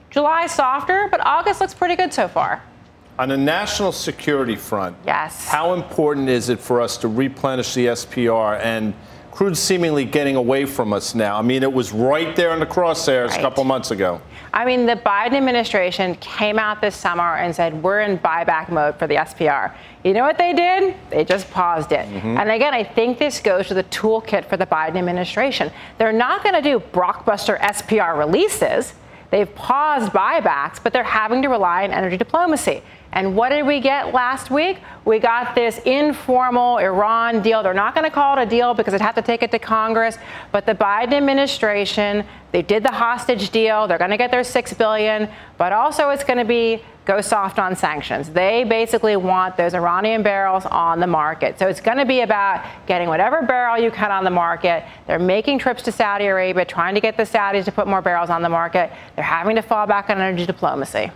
[0.10, 2.62] July softer, but August looks pretty good so far.
[3.19, 5.45] On a national security front, yes.
[5.47, 8.93] how important is it for us to replenish the SPR and
[9.32, 11.38] crude seemingly getting away from us now?
[11.38, 13.39] I mean, it was right there in the crosshairs right.
[13.39, 14.21] a couple months ago.
[14.54, 18.97] I mean, the Biden administration came out this summer and said, we're in buyback mode
[18.97, 19.74] for the SPR.
[20.04, 20.95] You know what they did?
[21.10, 22.08] They just paused it.
[22.08, 22.38] Mm-hmm.
[22.38, 25.71] And again, I think this goes to the toolkit for the Biden administration.
[25.97, 28.93] They're not going to do blockbuster SPR releases.
[29.30, 32.84] They've paused buybacks, but they're having to rely on energy diplomacy.
[33.13, 34.80] And what did we get last week?
[35.04, 37.62] We got this informal Iran deal.
[37.62, 39.60] They're not going to call it a deal because they'd have to take it to
[39.60, 40.17] Congress.
[40.52, 43.88] But the Biden administration, they did the hostage deal.
[43.88, 47.58] They're going to get their six billion, but also it's going to be go soft
[47.60, 48.30] on sanctions.
[48.30, 51.58] They basically want those Iranian barrels on the market.
[51.58, 54.86] So it's going to be about getting whatever barrel you can on the market.
[55.08, 58.30] They're making trips to Saudi Arabia, trying to get the Saudis to put more barrels
[58.30, 58.91] on the market.
[59.15, 61.12] They're having to fall back on energy diplomacy.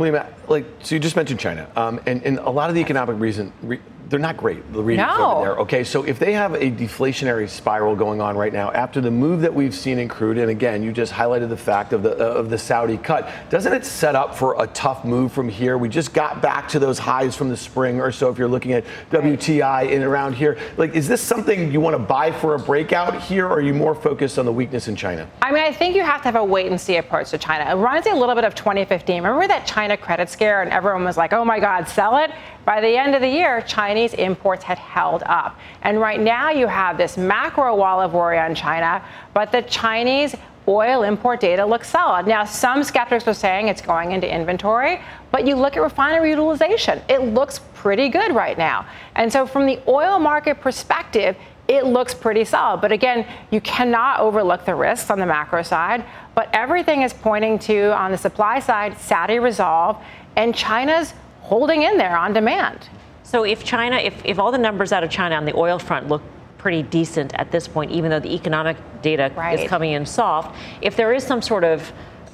[0.00, 3.20] Helima, like, so you just mentioned China, um, and, and, a lot of the economic
[3.20, 3.78] reason, re,
[4.10, 4.70] they're not great.
[4.72, 5.36] The readings No.
[5.36, 5.56] over there.
[5.60, 9.40] Okay, so if they have a deflationary spiral going on right now after the move
[9.42, 12.40] that we've seen in crude, and again, you just highlighted the fact of the uh,
[12.40, 15.78] of the Saudi cut, doesn't it set up for a tough move from here?
[15.78, 18.28] We just got back to those highs from the spring or so.
[18.30, 21.98] If you're looking at WTI in around here, like, is this something you want to
[22.02, 25.28] buy for a breakout here, or are you more focused on the weakness in China?
[25.40, 27.70] I mean, I think you have to have a wait and see approach to China.
[27.70, 29.22] It reminds me a little bit of 2015.
[29.22, 32.32] Remember that China credit scare, and everyone was like, oh my God, sell it?
[32.64, 33.62] By the end of the year,
[34.00, 35.58] Chinese imports had held up.
[35.82, 40.34] And right now, you have this macro wall of worry on China, but the Chinese
[40.66, 42.26] oil import data looks solid.
[42.26, 47.02] Now, some skeptics are saying it's going into inventory, but you look at refinery utilization,
[47.10, 48.86] it looks pretty good right now.
[49.16, 51.36] And so, from the oil market perspective,
[51.68, 52.80] it looks pretty solid.
[52.80, 56.04] But again, you cannot overlook the risks on the macro side.
[56.34, 60.02] But everything is pointing to, on the supply side, Saudi resolve,
[60.36, 62.88] and China's holding in there on demand.
[63.30, 66.08] So if China, if, if all the numbers out of China on the oil front
[66.08, 66.20] look
[66.58, 69.56] pretty decent at this point, even though the economic data Right.
[69.60, 71.92] is coming in soft, if there is some sort of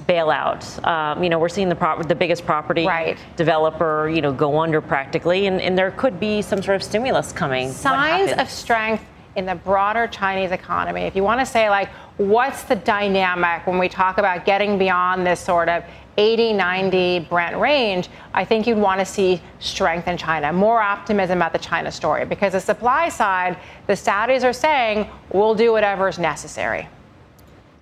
[0.09, 2.89] bailout, um, you know, we're seeing the prop- the biggest property
[3.37, 7.31] developer, you know, go under practically, and, and there could be some sort of stimulus
[7.31, 7.71] coming.
[7.71, 9.05] Signs of strength
[9.37, 11.03] in the broader Chinese economy.
[11.03, 15.27] If you want to say, like, what's the dynamic when we talk about getting beyond
[15.27, 15.85] this sort of
[16.17, 21.39] 80, 90 Brent range, I think you'd want to see strength in China, more optimism
[21.39, 22.25] about the China story.
[22.25, 26.89] Because the supply side, the Saudis are saying, we'll do whatever is necessary.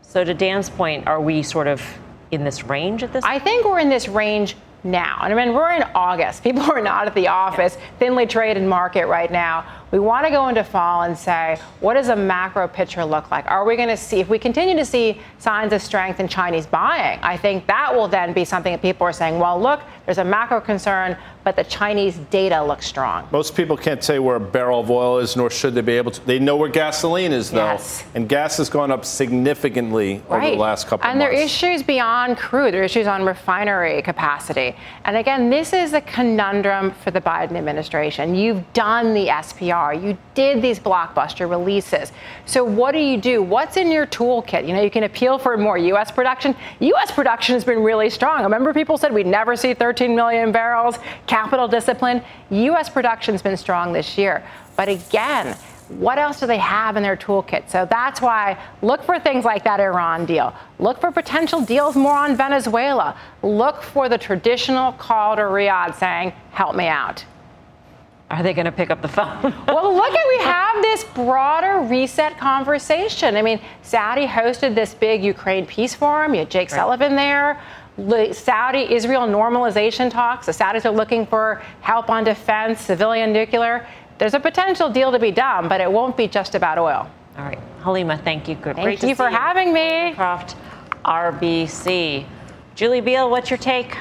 [0.03, 1.83] So to Dan's point, are we sort of
[2.31, 3.25] in this range at this?
[3.25, 5.21] I think we're in this range now.
[5.23, 6.43] And I mean, we're in August.
[6.45, 9.67] People are not at the office, thinly traded market right now.
[9.95, 13.47] We want to go into fall and say, what does a macro picture look like?
[13.47, 16.67] Are we going to see, if we continue to see signs of strength in Chinese
[16.67, 20.19] buying, I think that will then be something that people are saying, well, look, there's
[20.19, 23.29] a macro concern, but the Chinese data looks strong.
[23.31, 26.11] Most people can't say where a barrel of oil is, nor should they be able
[26.11, 26.27] to.
[26.27, 27.59] They know where gasoline is, though.
[27.59, 28.03] Yes.
[28.17, 31.31] And gas has gone up significantly over the last couple and of months.
[31.31, 32.75] And there are issues beyond crude.
[32.75, 34.75] There are issues on refinery capacity.
[35.05, 38.35] And again, this is a conundrum for the Biden administration.
[38.35, 39.84] You've done the SPR.
[39.93, 42.13] You did these blockbuster releases.
[42.47, 43.43] So what do you do?
[43.43, 44.67] What's in your toolkit?
[44.67, 46.11] You know, you can appeal for more U.S.
[46.11, 46.57] production.
[46.81, 47.11] U.S.
[47.11, 48.43] production has been really strong.
[48.43, 50.99] Remember, people said we'd never see 13 million barrels.
[51.27, 52.23] Capital discipline.
[52.51, 52.89] U.S.
[52.89, 54.47] production's been strong this year.
[54.77, 55.57] But again,
[55.89, 57.69] what else do they have in their toolkit?
[57.69, 60.55] So that's why look for things like that Iran deal.
[60.79, 63.17] Look for potential deals more on Venezuela.
[63.43, 67.25] Look for the traditional call to Riyadh saying, help me out.
[68.35, 69.43] Are they going to pick up the phone?
[69.69, 73.37] well, look at we have this broader reset conversation.
[73.37, 76.35] I mean, Saudi hosted this big Ukraine peace forum.
[76.35, 77.63] You had Jake Sullivan there.
[78.33, 80.47] Saudi Israel normalization talks.
[80.47, 83.87] The Saudis are looking for help on defense, civilian nuclear.
[84.19, 87.09] There's a potential deal to be done, but it won't be just about oil.
[87.39, 87.61] All right.
[87.83, 88.57] Helima, thank you.
[88.57, 88.75] Good.
[88.75, 90.13] Thank Great to you for having me.
[90.15, 90.57] Croft,
[91.05, 92.27] RBC.
[92.75, 93.95] Julie Biel, what's your take?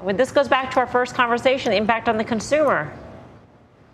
[0.00, 2.92] When this goes back to our first conversation, the impact on the consumer.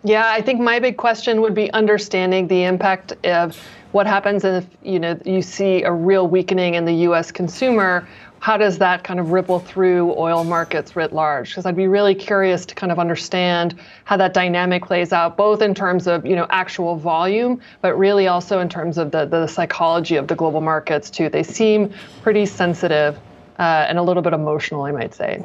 [0.06, 3.58] Yeah, I think my big question would be understanding the impact of
[3.92, 7.32] what happens if you know you see a real weakening in the U.S.
[7.32, 8.06] consumer.
[8.40, 11.48] How does that kind of ripple through oil markets writ large?
[11.48, 15.62] Because I'd be really curious to kind of understand how that dynamic plays out, both
[15.62, 19.46] in terms of you know actual volume, but really also in terms of the the
[19.46, 21.30] psychology of the global markets too.
[21.30, 23.16] They seem pretty sensitive
[23.58, 25.42] uh, and a little bit emotional, I might say.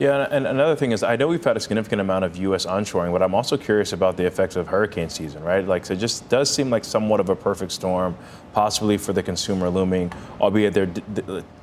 [0.00, 2.64] Yeah, and another thing is, I know we've had a significant amount of U.S.
[2.64, 5.62] onshoring, but I'm also curious about the effects of hurricane season, right?
[5.62, 8.16] Like, so it just does seem like somewhat of a perfect storm,
[8.54, 10.88] possibly for the consumer looming, albeit there,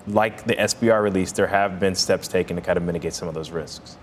[0.05, 3.33] like the SPR release, there have been steps taken to kind of mitigate some of
[3.33, 3.97] those risks.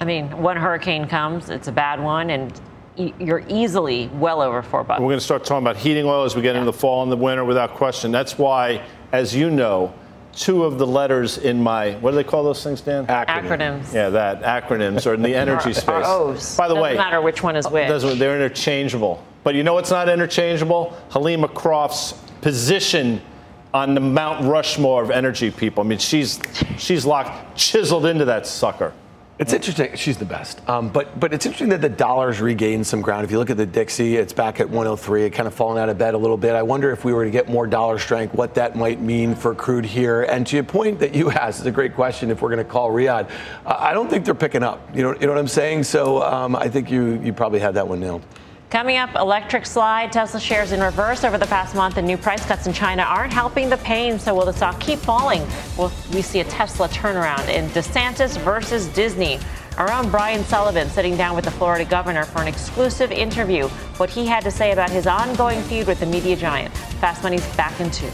[0.00, 2.60] I mean, one hurricane comes, it's a bad one, and
[2.98, 5.00] e- you're easily well over four bucks.
[5.00, 7.10] We're going to start talking about heating oil as we get into the fall and
[7.10, 8.12] the winter without question.
[8.12, 9.94] That's why, as you know,
[10.34, 13.06] two of the letters in my what do they call those things, Dan?
[13.06, 13.92] Acronyms.
[13.92, 16.04] Yeah, that acronyms are in the energy space.
[16.06, 16.56] O's.
[16.56, 16.80] By the way.
[16.94, 17.88] Doesn't way, matter which one is uh, which.
[17.88, 19.24] doesn't- they're interchangeable.
[19.44, 20.96] But you know what's not interchangeable?
[21.10, 23.20] Helima Croft's position
[23.72, 25.82] on the Mount Rushmore of energy people.
[25.82, 26.40] I mean, she's
[26.78, 28.92] she's locked, chiseled into that sucker.
[29.38, 29.94] It's interesting.
[29.94, 30.68] She's the best.
[30.68, 33.24] Um, but but it's interesting that the dollar's regained some ground.
[33.24, 35.24] If you look at the Dixie, it's back at 103.
[35.26, 36.56] It kind of fallen out of bed a little bit.
[36.56, 39.54] I wonder if we were to get more dollar strength, what that might mean for
[39.54, 40.22] crude here.
[40.22, 42.32] And to your point that you asked, is a great question.
[42.32, 43.30] If we're going to call Riyadh,
[43.64, 44.80] I don't think they're picking up.
[44.92, 45.84] You know, you know what I'm saying?
[45.84, 48.24] So um, I think you you probably had that one nailed.
[48.70, 50.12] Coming up, electric slide.
[50.12, 53.32] Tesla shares in reverse over the past month, and new price cuts in China aren't
[53.32, 54.18] helping the pain.
[54.18, 55.42] So will the stock keep falling?
[55.78, 59.38] Will we see a Tesla turnaround in DeSantis versus Disney?
[59.78, 63.68] Our own Brian Sullivan sitting down with the Florida governor for an exclusive interview.
[63.96, 66.76] What he had to say about his ongoing feud with the media giant.
[67.00, 68.10] Fast Money's back in two.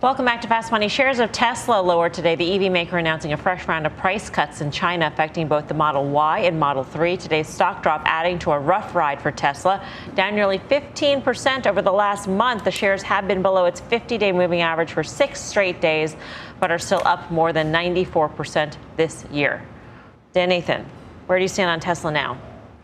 [0.00, 0.86] Welcome back to Fast Money.
[0.86, 2.36] Shares of Tesla lower today.
[2.36, 5.74] The EV maker announcing a fresh round of price cuts in China affecting both the
[5.74, 7.16] Model Y and Model 3.
[7.16, 9.84] Today's stock drop adding to a rough ride for Tesla,
[10.14, 12.62] down nearly 15% over the last month.
[12.62, 16.14] The shares have been below its 50 day moving average for six straight days,
[16.60, 19.66] but are still up more than 94% this year.
[20.32, 20.86] Dan Nathan,
[21.26, 22.38] where do you stand on Tesla now?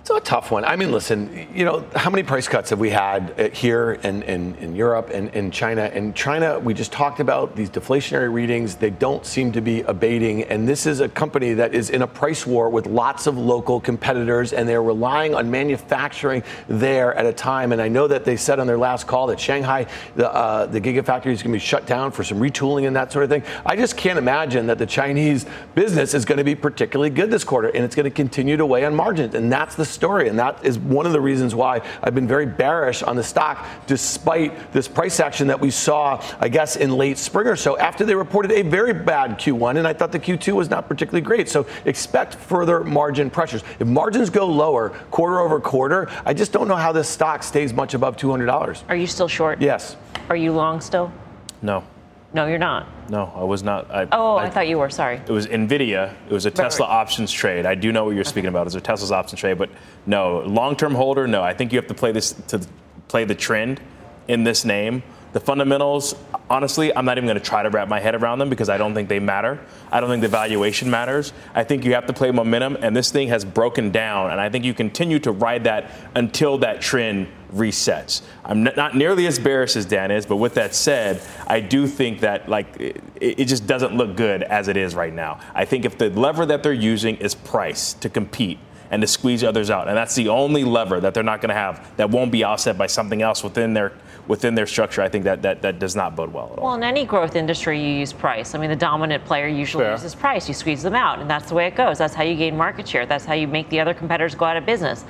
[0.04, 0.66] It's a tough one.
[0.66, 4.22] I mean, listen, you know, how many price cuts have we had uh, here in,
[4.24, 5.90] in, in Europe and in China?
[5.94, 8.74] In China, we just talked about these deflationary readings.
[8.74, 10.42] They don't seem to be abating.
[10.42, 13.80] And this is a company that is in a price war with lots of local
[13.80, 17.72] competitors, and they're relying on manufacturing there at a time.
[17.72, 19.86] And I know that they said on their last call that Shanghai,
[20.16, 23.10] the, uh, the Gigafactory is going to be shut down for some retooling and that
[23.10, 23.42] sort of thing.
[23.64, 27.42] I just can't imagine that the Chinese business is going to be particularly good this
[27.42, 29.34] quarter, and it's going to continue to weigh on margins.
[29.34, 30.28] And that's the story.
[30.28, 33.64] And that is one of the reasons why I've been very bearish on the stock,
[33.86, 38.04] despite this price action that we saw, I guess, in late spring or so after
[38.04, 39.78] they reported a very bad Q1.
[39.78, 41.48] And I thought the Q2 was not particularly great.
[41.48, 43.62] So expect further margin pressures.
[43.78, 47.72] If margins go lower quarter over quarter, I just don't know how this stock stays
[47.72, 48.82] much above $200.
[48.88, 49.60] Are you still short?
[49.60, 49.96] Yes.
[50.28, 51.12] Are you long still?
[51.62, 51.84] No.
[52.34, 53.08] No, you're not.
[53.08, 53.88] No, I was not.
[53.92, 54.90] I, Oh, I, thought you were.
[54.90, 55.16] Sorry.
[55.16, 56.14] It was Nvidia.
[56.28, 57.64] It was a Tesla options trade.
[57.64, 58.66] I do know what you're speaking about.
[58.66, 59.70] It's a Tesla's options trade, but
[60.04, 61.28] no, long-term holder.
[61.28, 62.60] No, I think you have to play this to
[63.06, 63.80] play the trend
[64.26, 65.04] in this name.
[65.32, 66.14] The fundamentals,
[66.48, 68.78] honestly, I'm not even going to try to wrap my head around them because I
[68.78, 69.60] don't think they matter.
[69.90, 71.32] I don't think the valuation matters.
[71.54, 74.48] I think you have to play momentum, and this thing has broken down, and I
[74.48, 78.22] think you continue to ride that until that trend resets.
[78.44, 81.86] I'm n- not nearly as bearish as Dan is, but with that said, I do
[81.86, 85.40] think that like it, it just doesn't look good as it is right now.
[85.54, 88.58] I think if the lever that they're using is price to compete
[88.90, 91.54] and to squeeze others out, and that's the only lever that they're not going to
[91.54, 93.92] have that won't be offset by something else within their
[94.26, 95.02] within their structure.
[95.02, 96.64] I think that that, that does not bode well at all.
[96.64, 98.54] Well, in any growth industry, you use price.
[98.54, 99.92] I mean, the dominant player usually Fair.
[99.92, 100.48] uses price.
[100.48, 101.98] You squeeze them out, and that's the way it goes.
[101.98, 103.04] That's how you gain market share.
[103.04, 105.04] That's how you make the other competitors go out of business.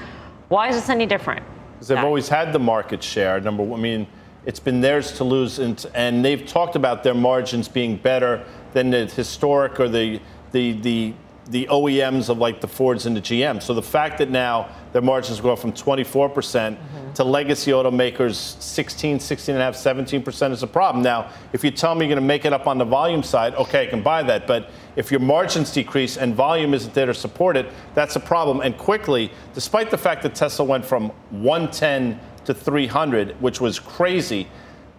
[0.48, 1.44] Why is this any different?
[1.84, 3.38] Because they've always had the market share.
[3.40, 4.06] Number one, I mean,
[4.46, 8.88] it's been theirs to lose, and, and they've talked about their margins being better than
[8.88, 10.18] the historic or the
[10.52, 11.12] the the
[11.50, 13.62] the OEMs of like the Fords and the GM.
[13.62, 17.12] So the fact that now their margins go from 24% mm-hmm.
[17.12, 21.04] to legacy automakers 16, 16 and a half, 17% is a problem.
[21.04, 23.54] Now, if you tell me you're going to make it up on the volume side,
[23.56, 24.46] okay, I can buy that.
[24.46, 28.60] But if your margins decrease and volume isn't there to support it, that's a problem.
[28.60, 34.48] And quickly, despite the fact that Tesla went from 110 to 300, which was crazy,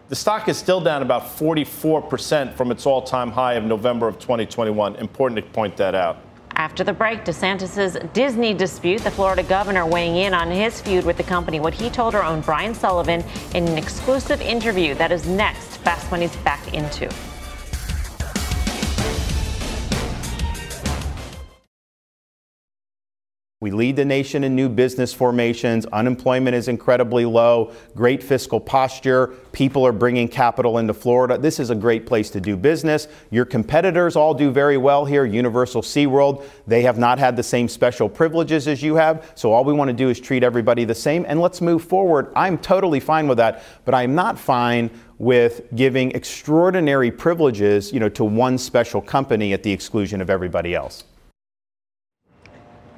[0.10, 4.96] the stock is still down about 44% from its all-time high of November of 2021.
[4.98, 6.18] Important to point that out.
[6.58, 11.18] After the break, DeSantis' Disney dispute, the Florida governor weighing in on his feud with
[11.18, 14.96] the company, what he told our own Brian Sullivan in an exclusive interview.
[14.96, 15.78] That is next.
[15.78, 17.10] Fast Money's back into.
[23.66, 25.88] We lead the nation in new business formations.
[25.88, 27.74] Unemployment is incredibly low.
[27.96, 29.34] Great fiscal posture.
[29.54, 31.40] People are bringing capital into Florida.
[31.40, 33.08] This is a great place to do business.
[33.32, 35.26] Your competitors all do very well here.
[35.26, 39.32] Universal SeaWorld, they have not had the same special privileges as you have.
[39.34, 42.32] So all we want to do is treat everybody the same and let's move forward.
[42.36, 48.10] I'm totally fine with that, but I'm not fine with giving extraordinary privileges, you know,
[48.10, 51.04] to one special company at the exclusion of everybody else.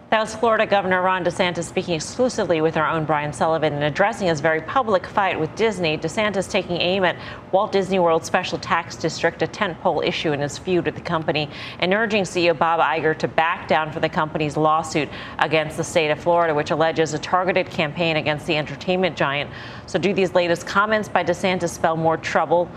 [0.09, 4.29] That was Florida Governor Ron DeSantis speaking exclusively with our own Brian Sullivan and addressing
[4.29, 5.97] his very public fight with Disney.
[5.97, 7.17] DeSantis taking aim at
[7.51, 11.49] Walt Disney World Special Tax District, a tentpole issue in his feud with the company,
[11.79, 16.09] and urging CEO Bob Iger to back down for the company's lawsuit against the state
[16.09, 19.51] of Florida, which alleges a targeted campaign against the entertainment giant.
[19.87, 22.69] So, do these latest comments by DeSantis spell more trouble?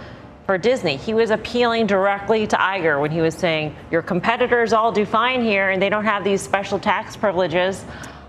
[0.50, 0.96] For Disney.
[0.96, 5.44] He was appealing directly to Iger when he was saying, Your competitors all do fine
[5.44, 7.84] here and they don't have these special tax privileges.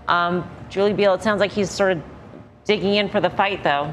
[0.06, 2.02] Um, Julie Biel, it sounds like he's sort of
[2.64, 3.92] digging in for the fight, though.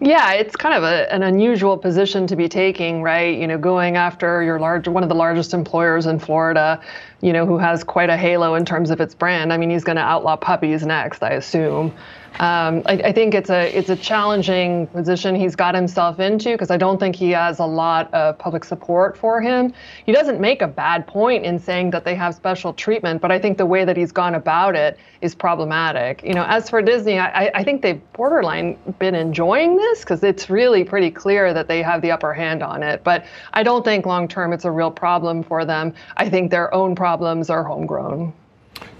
[0.00, 3.38] Yeah, it's kind of a, an unusual position to be taking, right?
[3.38, 6.82] You know, going after your large, one of the largest employers in Florida,
[7.20, 9.52] you know, who has quite a halo in terms of its brand.
[9.52, 11.94] I mean, he's going to outlaw puppies next, I assume.
[12.40, 16.70] Um, I, I, think it's a it's a challenging position he's got himself into because
[16.70, 19.72] I don't think he has a lot of public support for him.
[20.04, 23.38] He doesn't make a bad point in saying that they have special treatment, but I
[23.38, 26.22] think the way that he's gone about it is problematic.
[26.24, 30.22] You know, as for Disney, I, I think they've borderline been enjoying this this because
[30.22, 33.04] it's really pretty clear that they have the upper hand on it.
[33.04, 35.94] But I don't think long term it's a real problem for them.
[36.16, 38.32] I think their own problems are homegrown.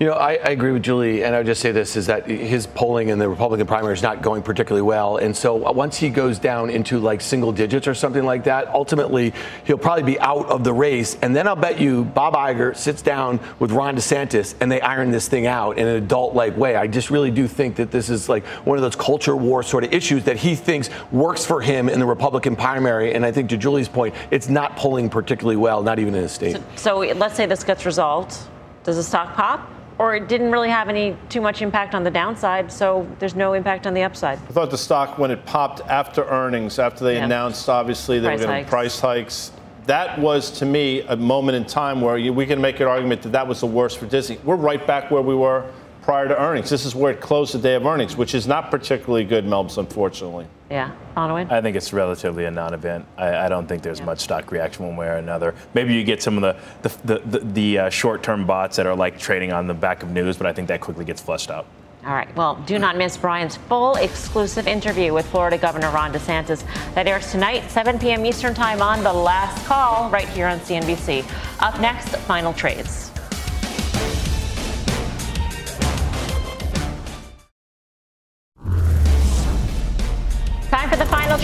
[0.01, 2.27] You know, I, I, agree with Julie, and I would just say this is that
[2.27, 5.19] his polling in the Republican primary is not going particularly well.
[5.19, 9.33] And so once he goes down into like single digits or something like that, ultimately
[9.65, 11.17] he'll probably be out of the race.
[11.23, 15.13] And then I'll bet you Bob Iger sits down with Ron DeSantis and they iron
[15.13, 16.75] this thing out in an adult like way.
[16.75, 19.85] I just really do think that this is like one of those culture war sort
[19.85, 23.15] of issues that he thinks works for him in the Republican primary.
[23.15, 26.33] And I think to Julie's point, it's not polling particularly well, not even in his
[26.33, 26.57] state.
[26.57, 28.37] So, so let's say this gets resolved.
[28.85, 29.71] Does the stock pop?
[29.99, 33.53] or it didn't really have any too much impact on the downside, so there's no
[33.53, 34.39] impact on the upside.
[34.39, 37.25] I thought the stock, when it popped after earnings, after they yeah.
[37.25, 39.53] announced obviously they price were going to price hikes,
[39.87, 43.23] that was to me a moment in time where you, we can make an argument
[43.23, 44.39] that that was the worst for Disney.
[44.43, 45.71] We're right back where we were
[46.05, 46.69] prior to earnings.
[46.69, 49.79] This is where it closed the day of earnings, which is not particularly good, Melbs,
[49.79, 50.47] unfortunately.
[50.71, 51.51] Yeah, Bonawyn?
[51.51, 53.07] I think it's relatively a non-event.
[53.17, 54.07] I, I don't think there's yeah.
[54.07, 55.55] much stock reaction one way or another.
[55.73, 58.95] Maybe you get some of the the, the, the, the uh, short-term bots that are
[58.95, 61.67] like trading on the back of news, but I think that quickly gets flushed out.
[62.05, 62.35] All right.
[62.37, 66.63] Well, do not miss Brian's full exclusive interview with Florida Governor Ron DeSantis.
[66.95, 68.27] That airs tonight, 7 p.m.
[68.27, 71.25] Eastern Time on The Last Call, right here on CNBC.
[71.63, 73.14] Up next, final trades.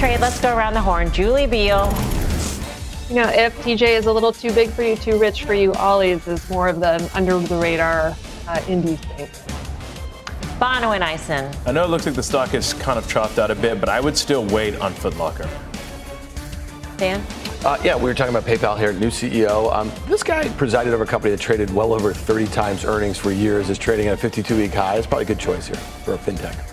[0.01, 0.21] Trade.
[0.21, 1.13] Let's go around the horn.
[1.13, 1.85] Julie Biel.
[3.11, 5.75] You know, if TJ is a little too big for you, too rich for you,
[5.75, 8.17] Ollie's is more of the under the radar
[8.49, 9.29] uh, indie thing.
[10.59, 11.55] Bonawyn Eison.
[11.67, 13.91] I know it looks like the stock is kind of chopped out a bit, but
[13.91, 15.51] I would still wait on Footlocker.
[16.97, 17.23] Dan?
[17.63, 19.71] Uh, yeah, we were talking about PayPal here, new CEO.
[19.71, 23.33] Um, this guy presided over a company that traded well over 30 times earnings for
[23.33, 24.97] years, is trading at a 52 week high.
[24.97, 26.70] It's probably a good choice here for a fintech.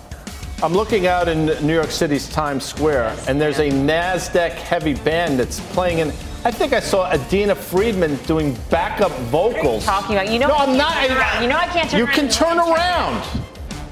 [0.60, 5.38] I'm looking out in New York City's Times Square, and there's a NASDAQ heavy band
[5.38, 6.08] that's playing in.
[6.44, 9.84] I think I saw Adena Friedman doing backup vocals.
[9.84, 10.28] talking about?
[10.32, 10.96] You know, no, I'm not.
[10.96, 12.14] I, you know, I can't turn you around.
[12.14, 13.44] can turn around.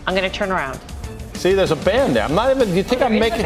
[0.08, 0.80] I'm going to turn around.
[1.34, 2.24] See, there's a band there.
[2.24, 2.68] I'm not even.
[2.70, 3.42] Do you think there I'm making?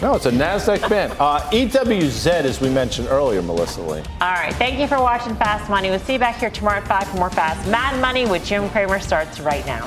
[0.00, 1.12] no, it's a Nasdaq band.
[1.20, 4.02] Uh, EWZ, as we mentioned earlier, Melissa Lee.
[4.22, 4.54] All right.
[4.54, 5.90] Thank you for watching Fast Money.
[5.90, 8.70] We'll see you back here tomorrow at five for more Fast Mad Money with Jim
[8.70, 9.86] Cramer starts right now.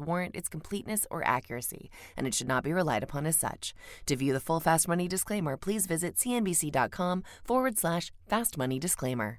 [0.00, 3.74] warrant its completeness or accuracy, and it should not be relied upon as such.
[4.06, 9.38] To view the full Fast Money disclaimer, please visit cnbc.com forward slash fast money disclaimer.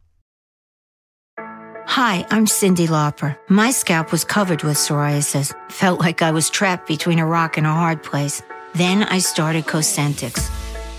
[1.86, 3.38] Hi, I'm Cyndi Lauper.
[3.50, 5.54] My scalp was covered with psoriasis.
[5.70, 8.42] Felt like I was trapped between a rock and a hard place.
[8.74, 10.63] Then I started Cosentyx.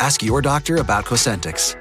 [0.00, 1.74] Ask your doctor about Cosentyx.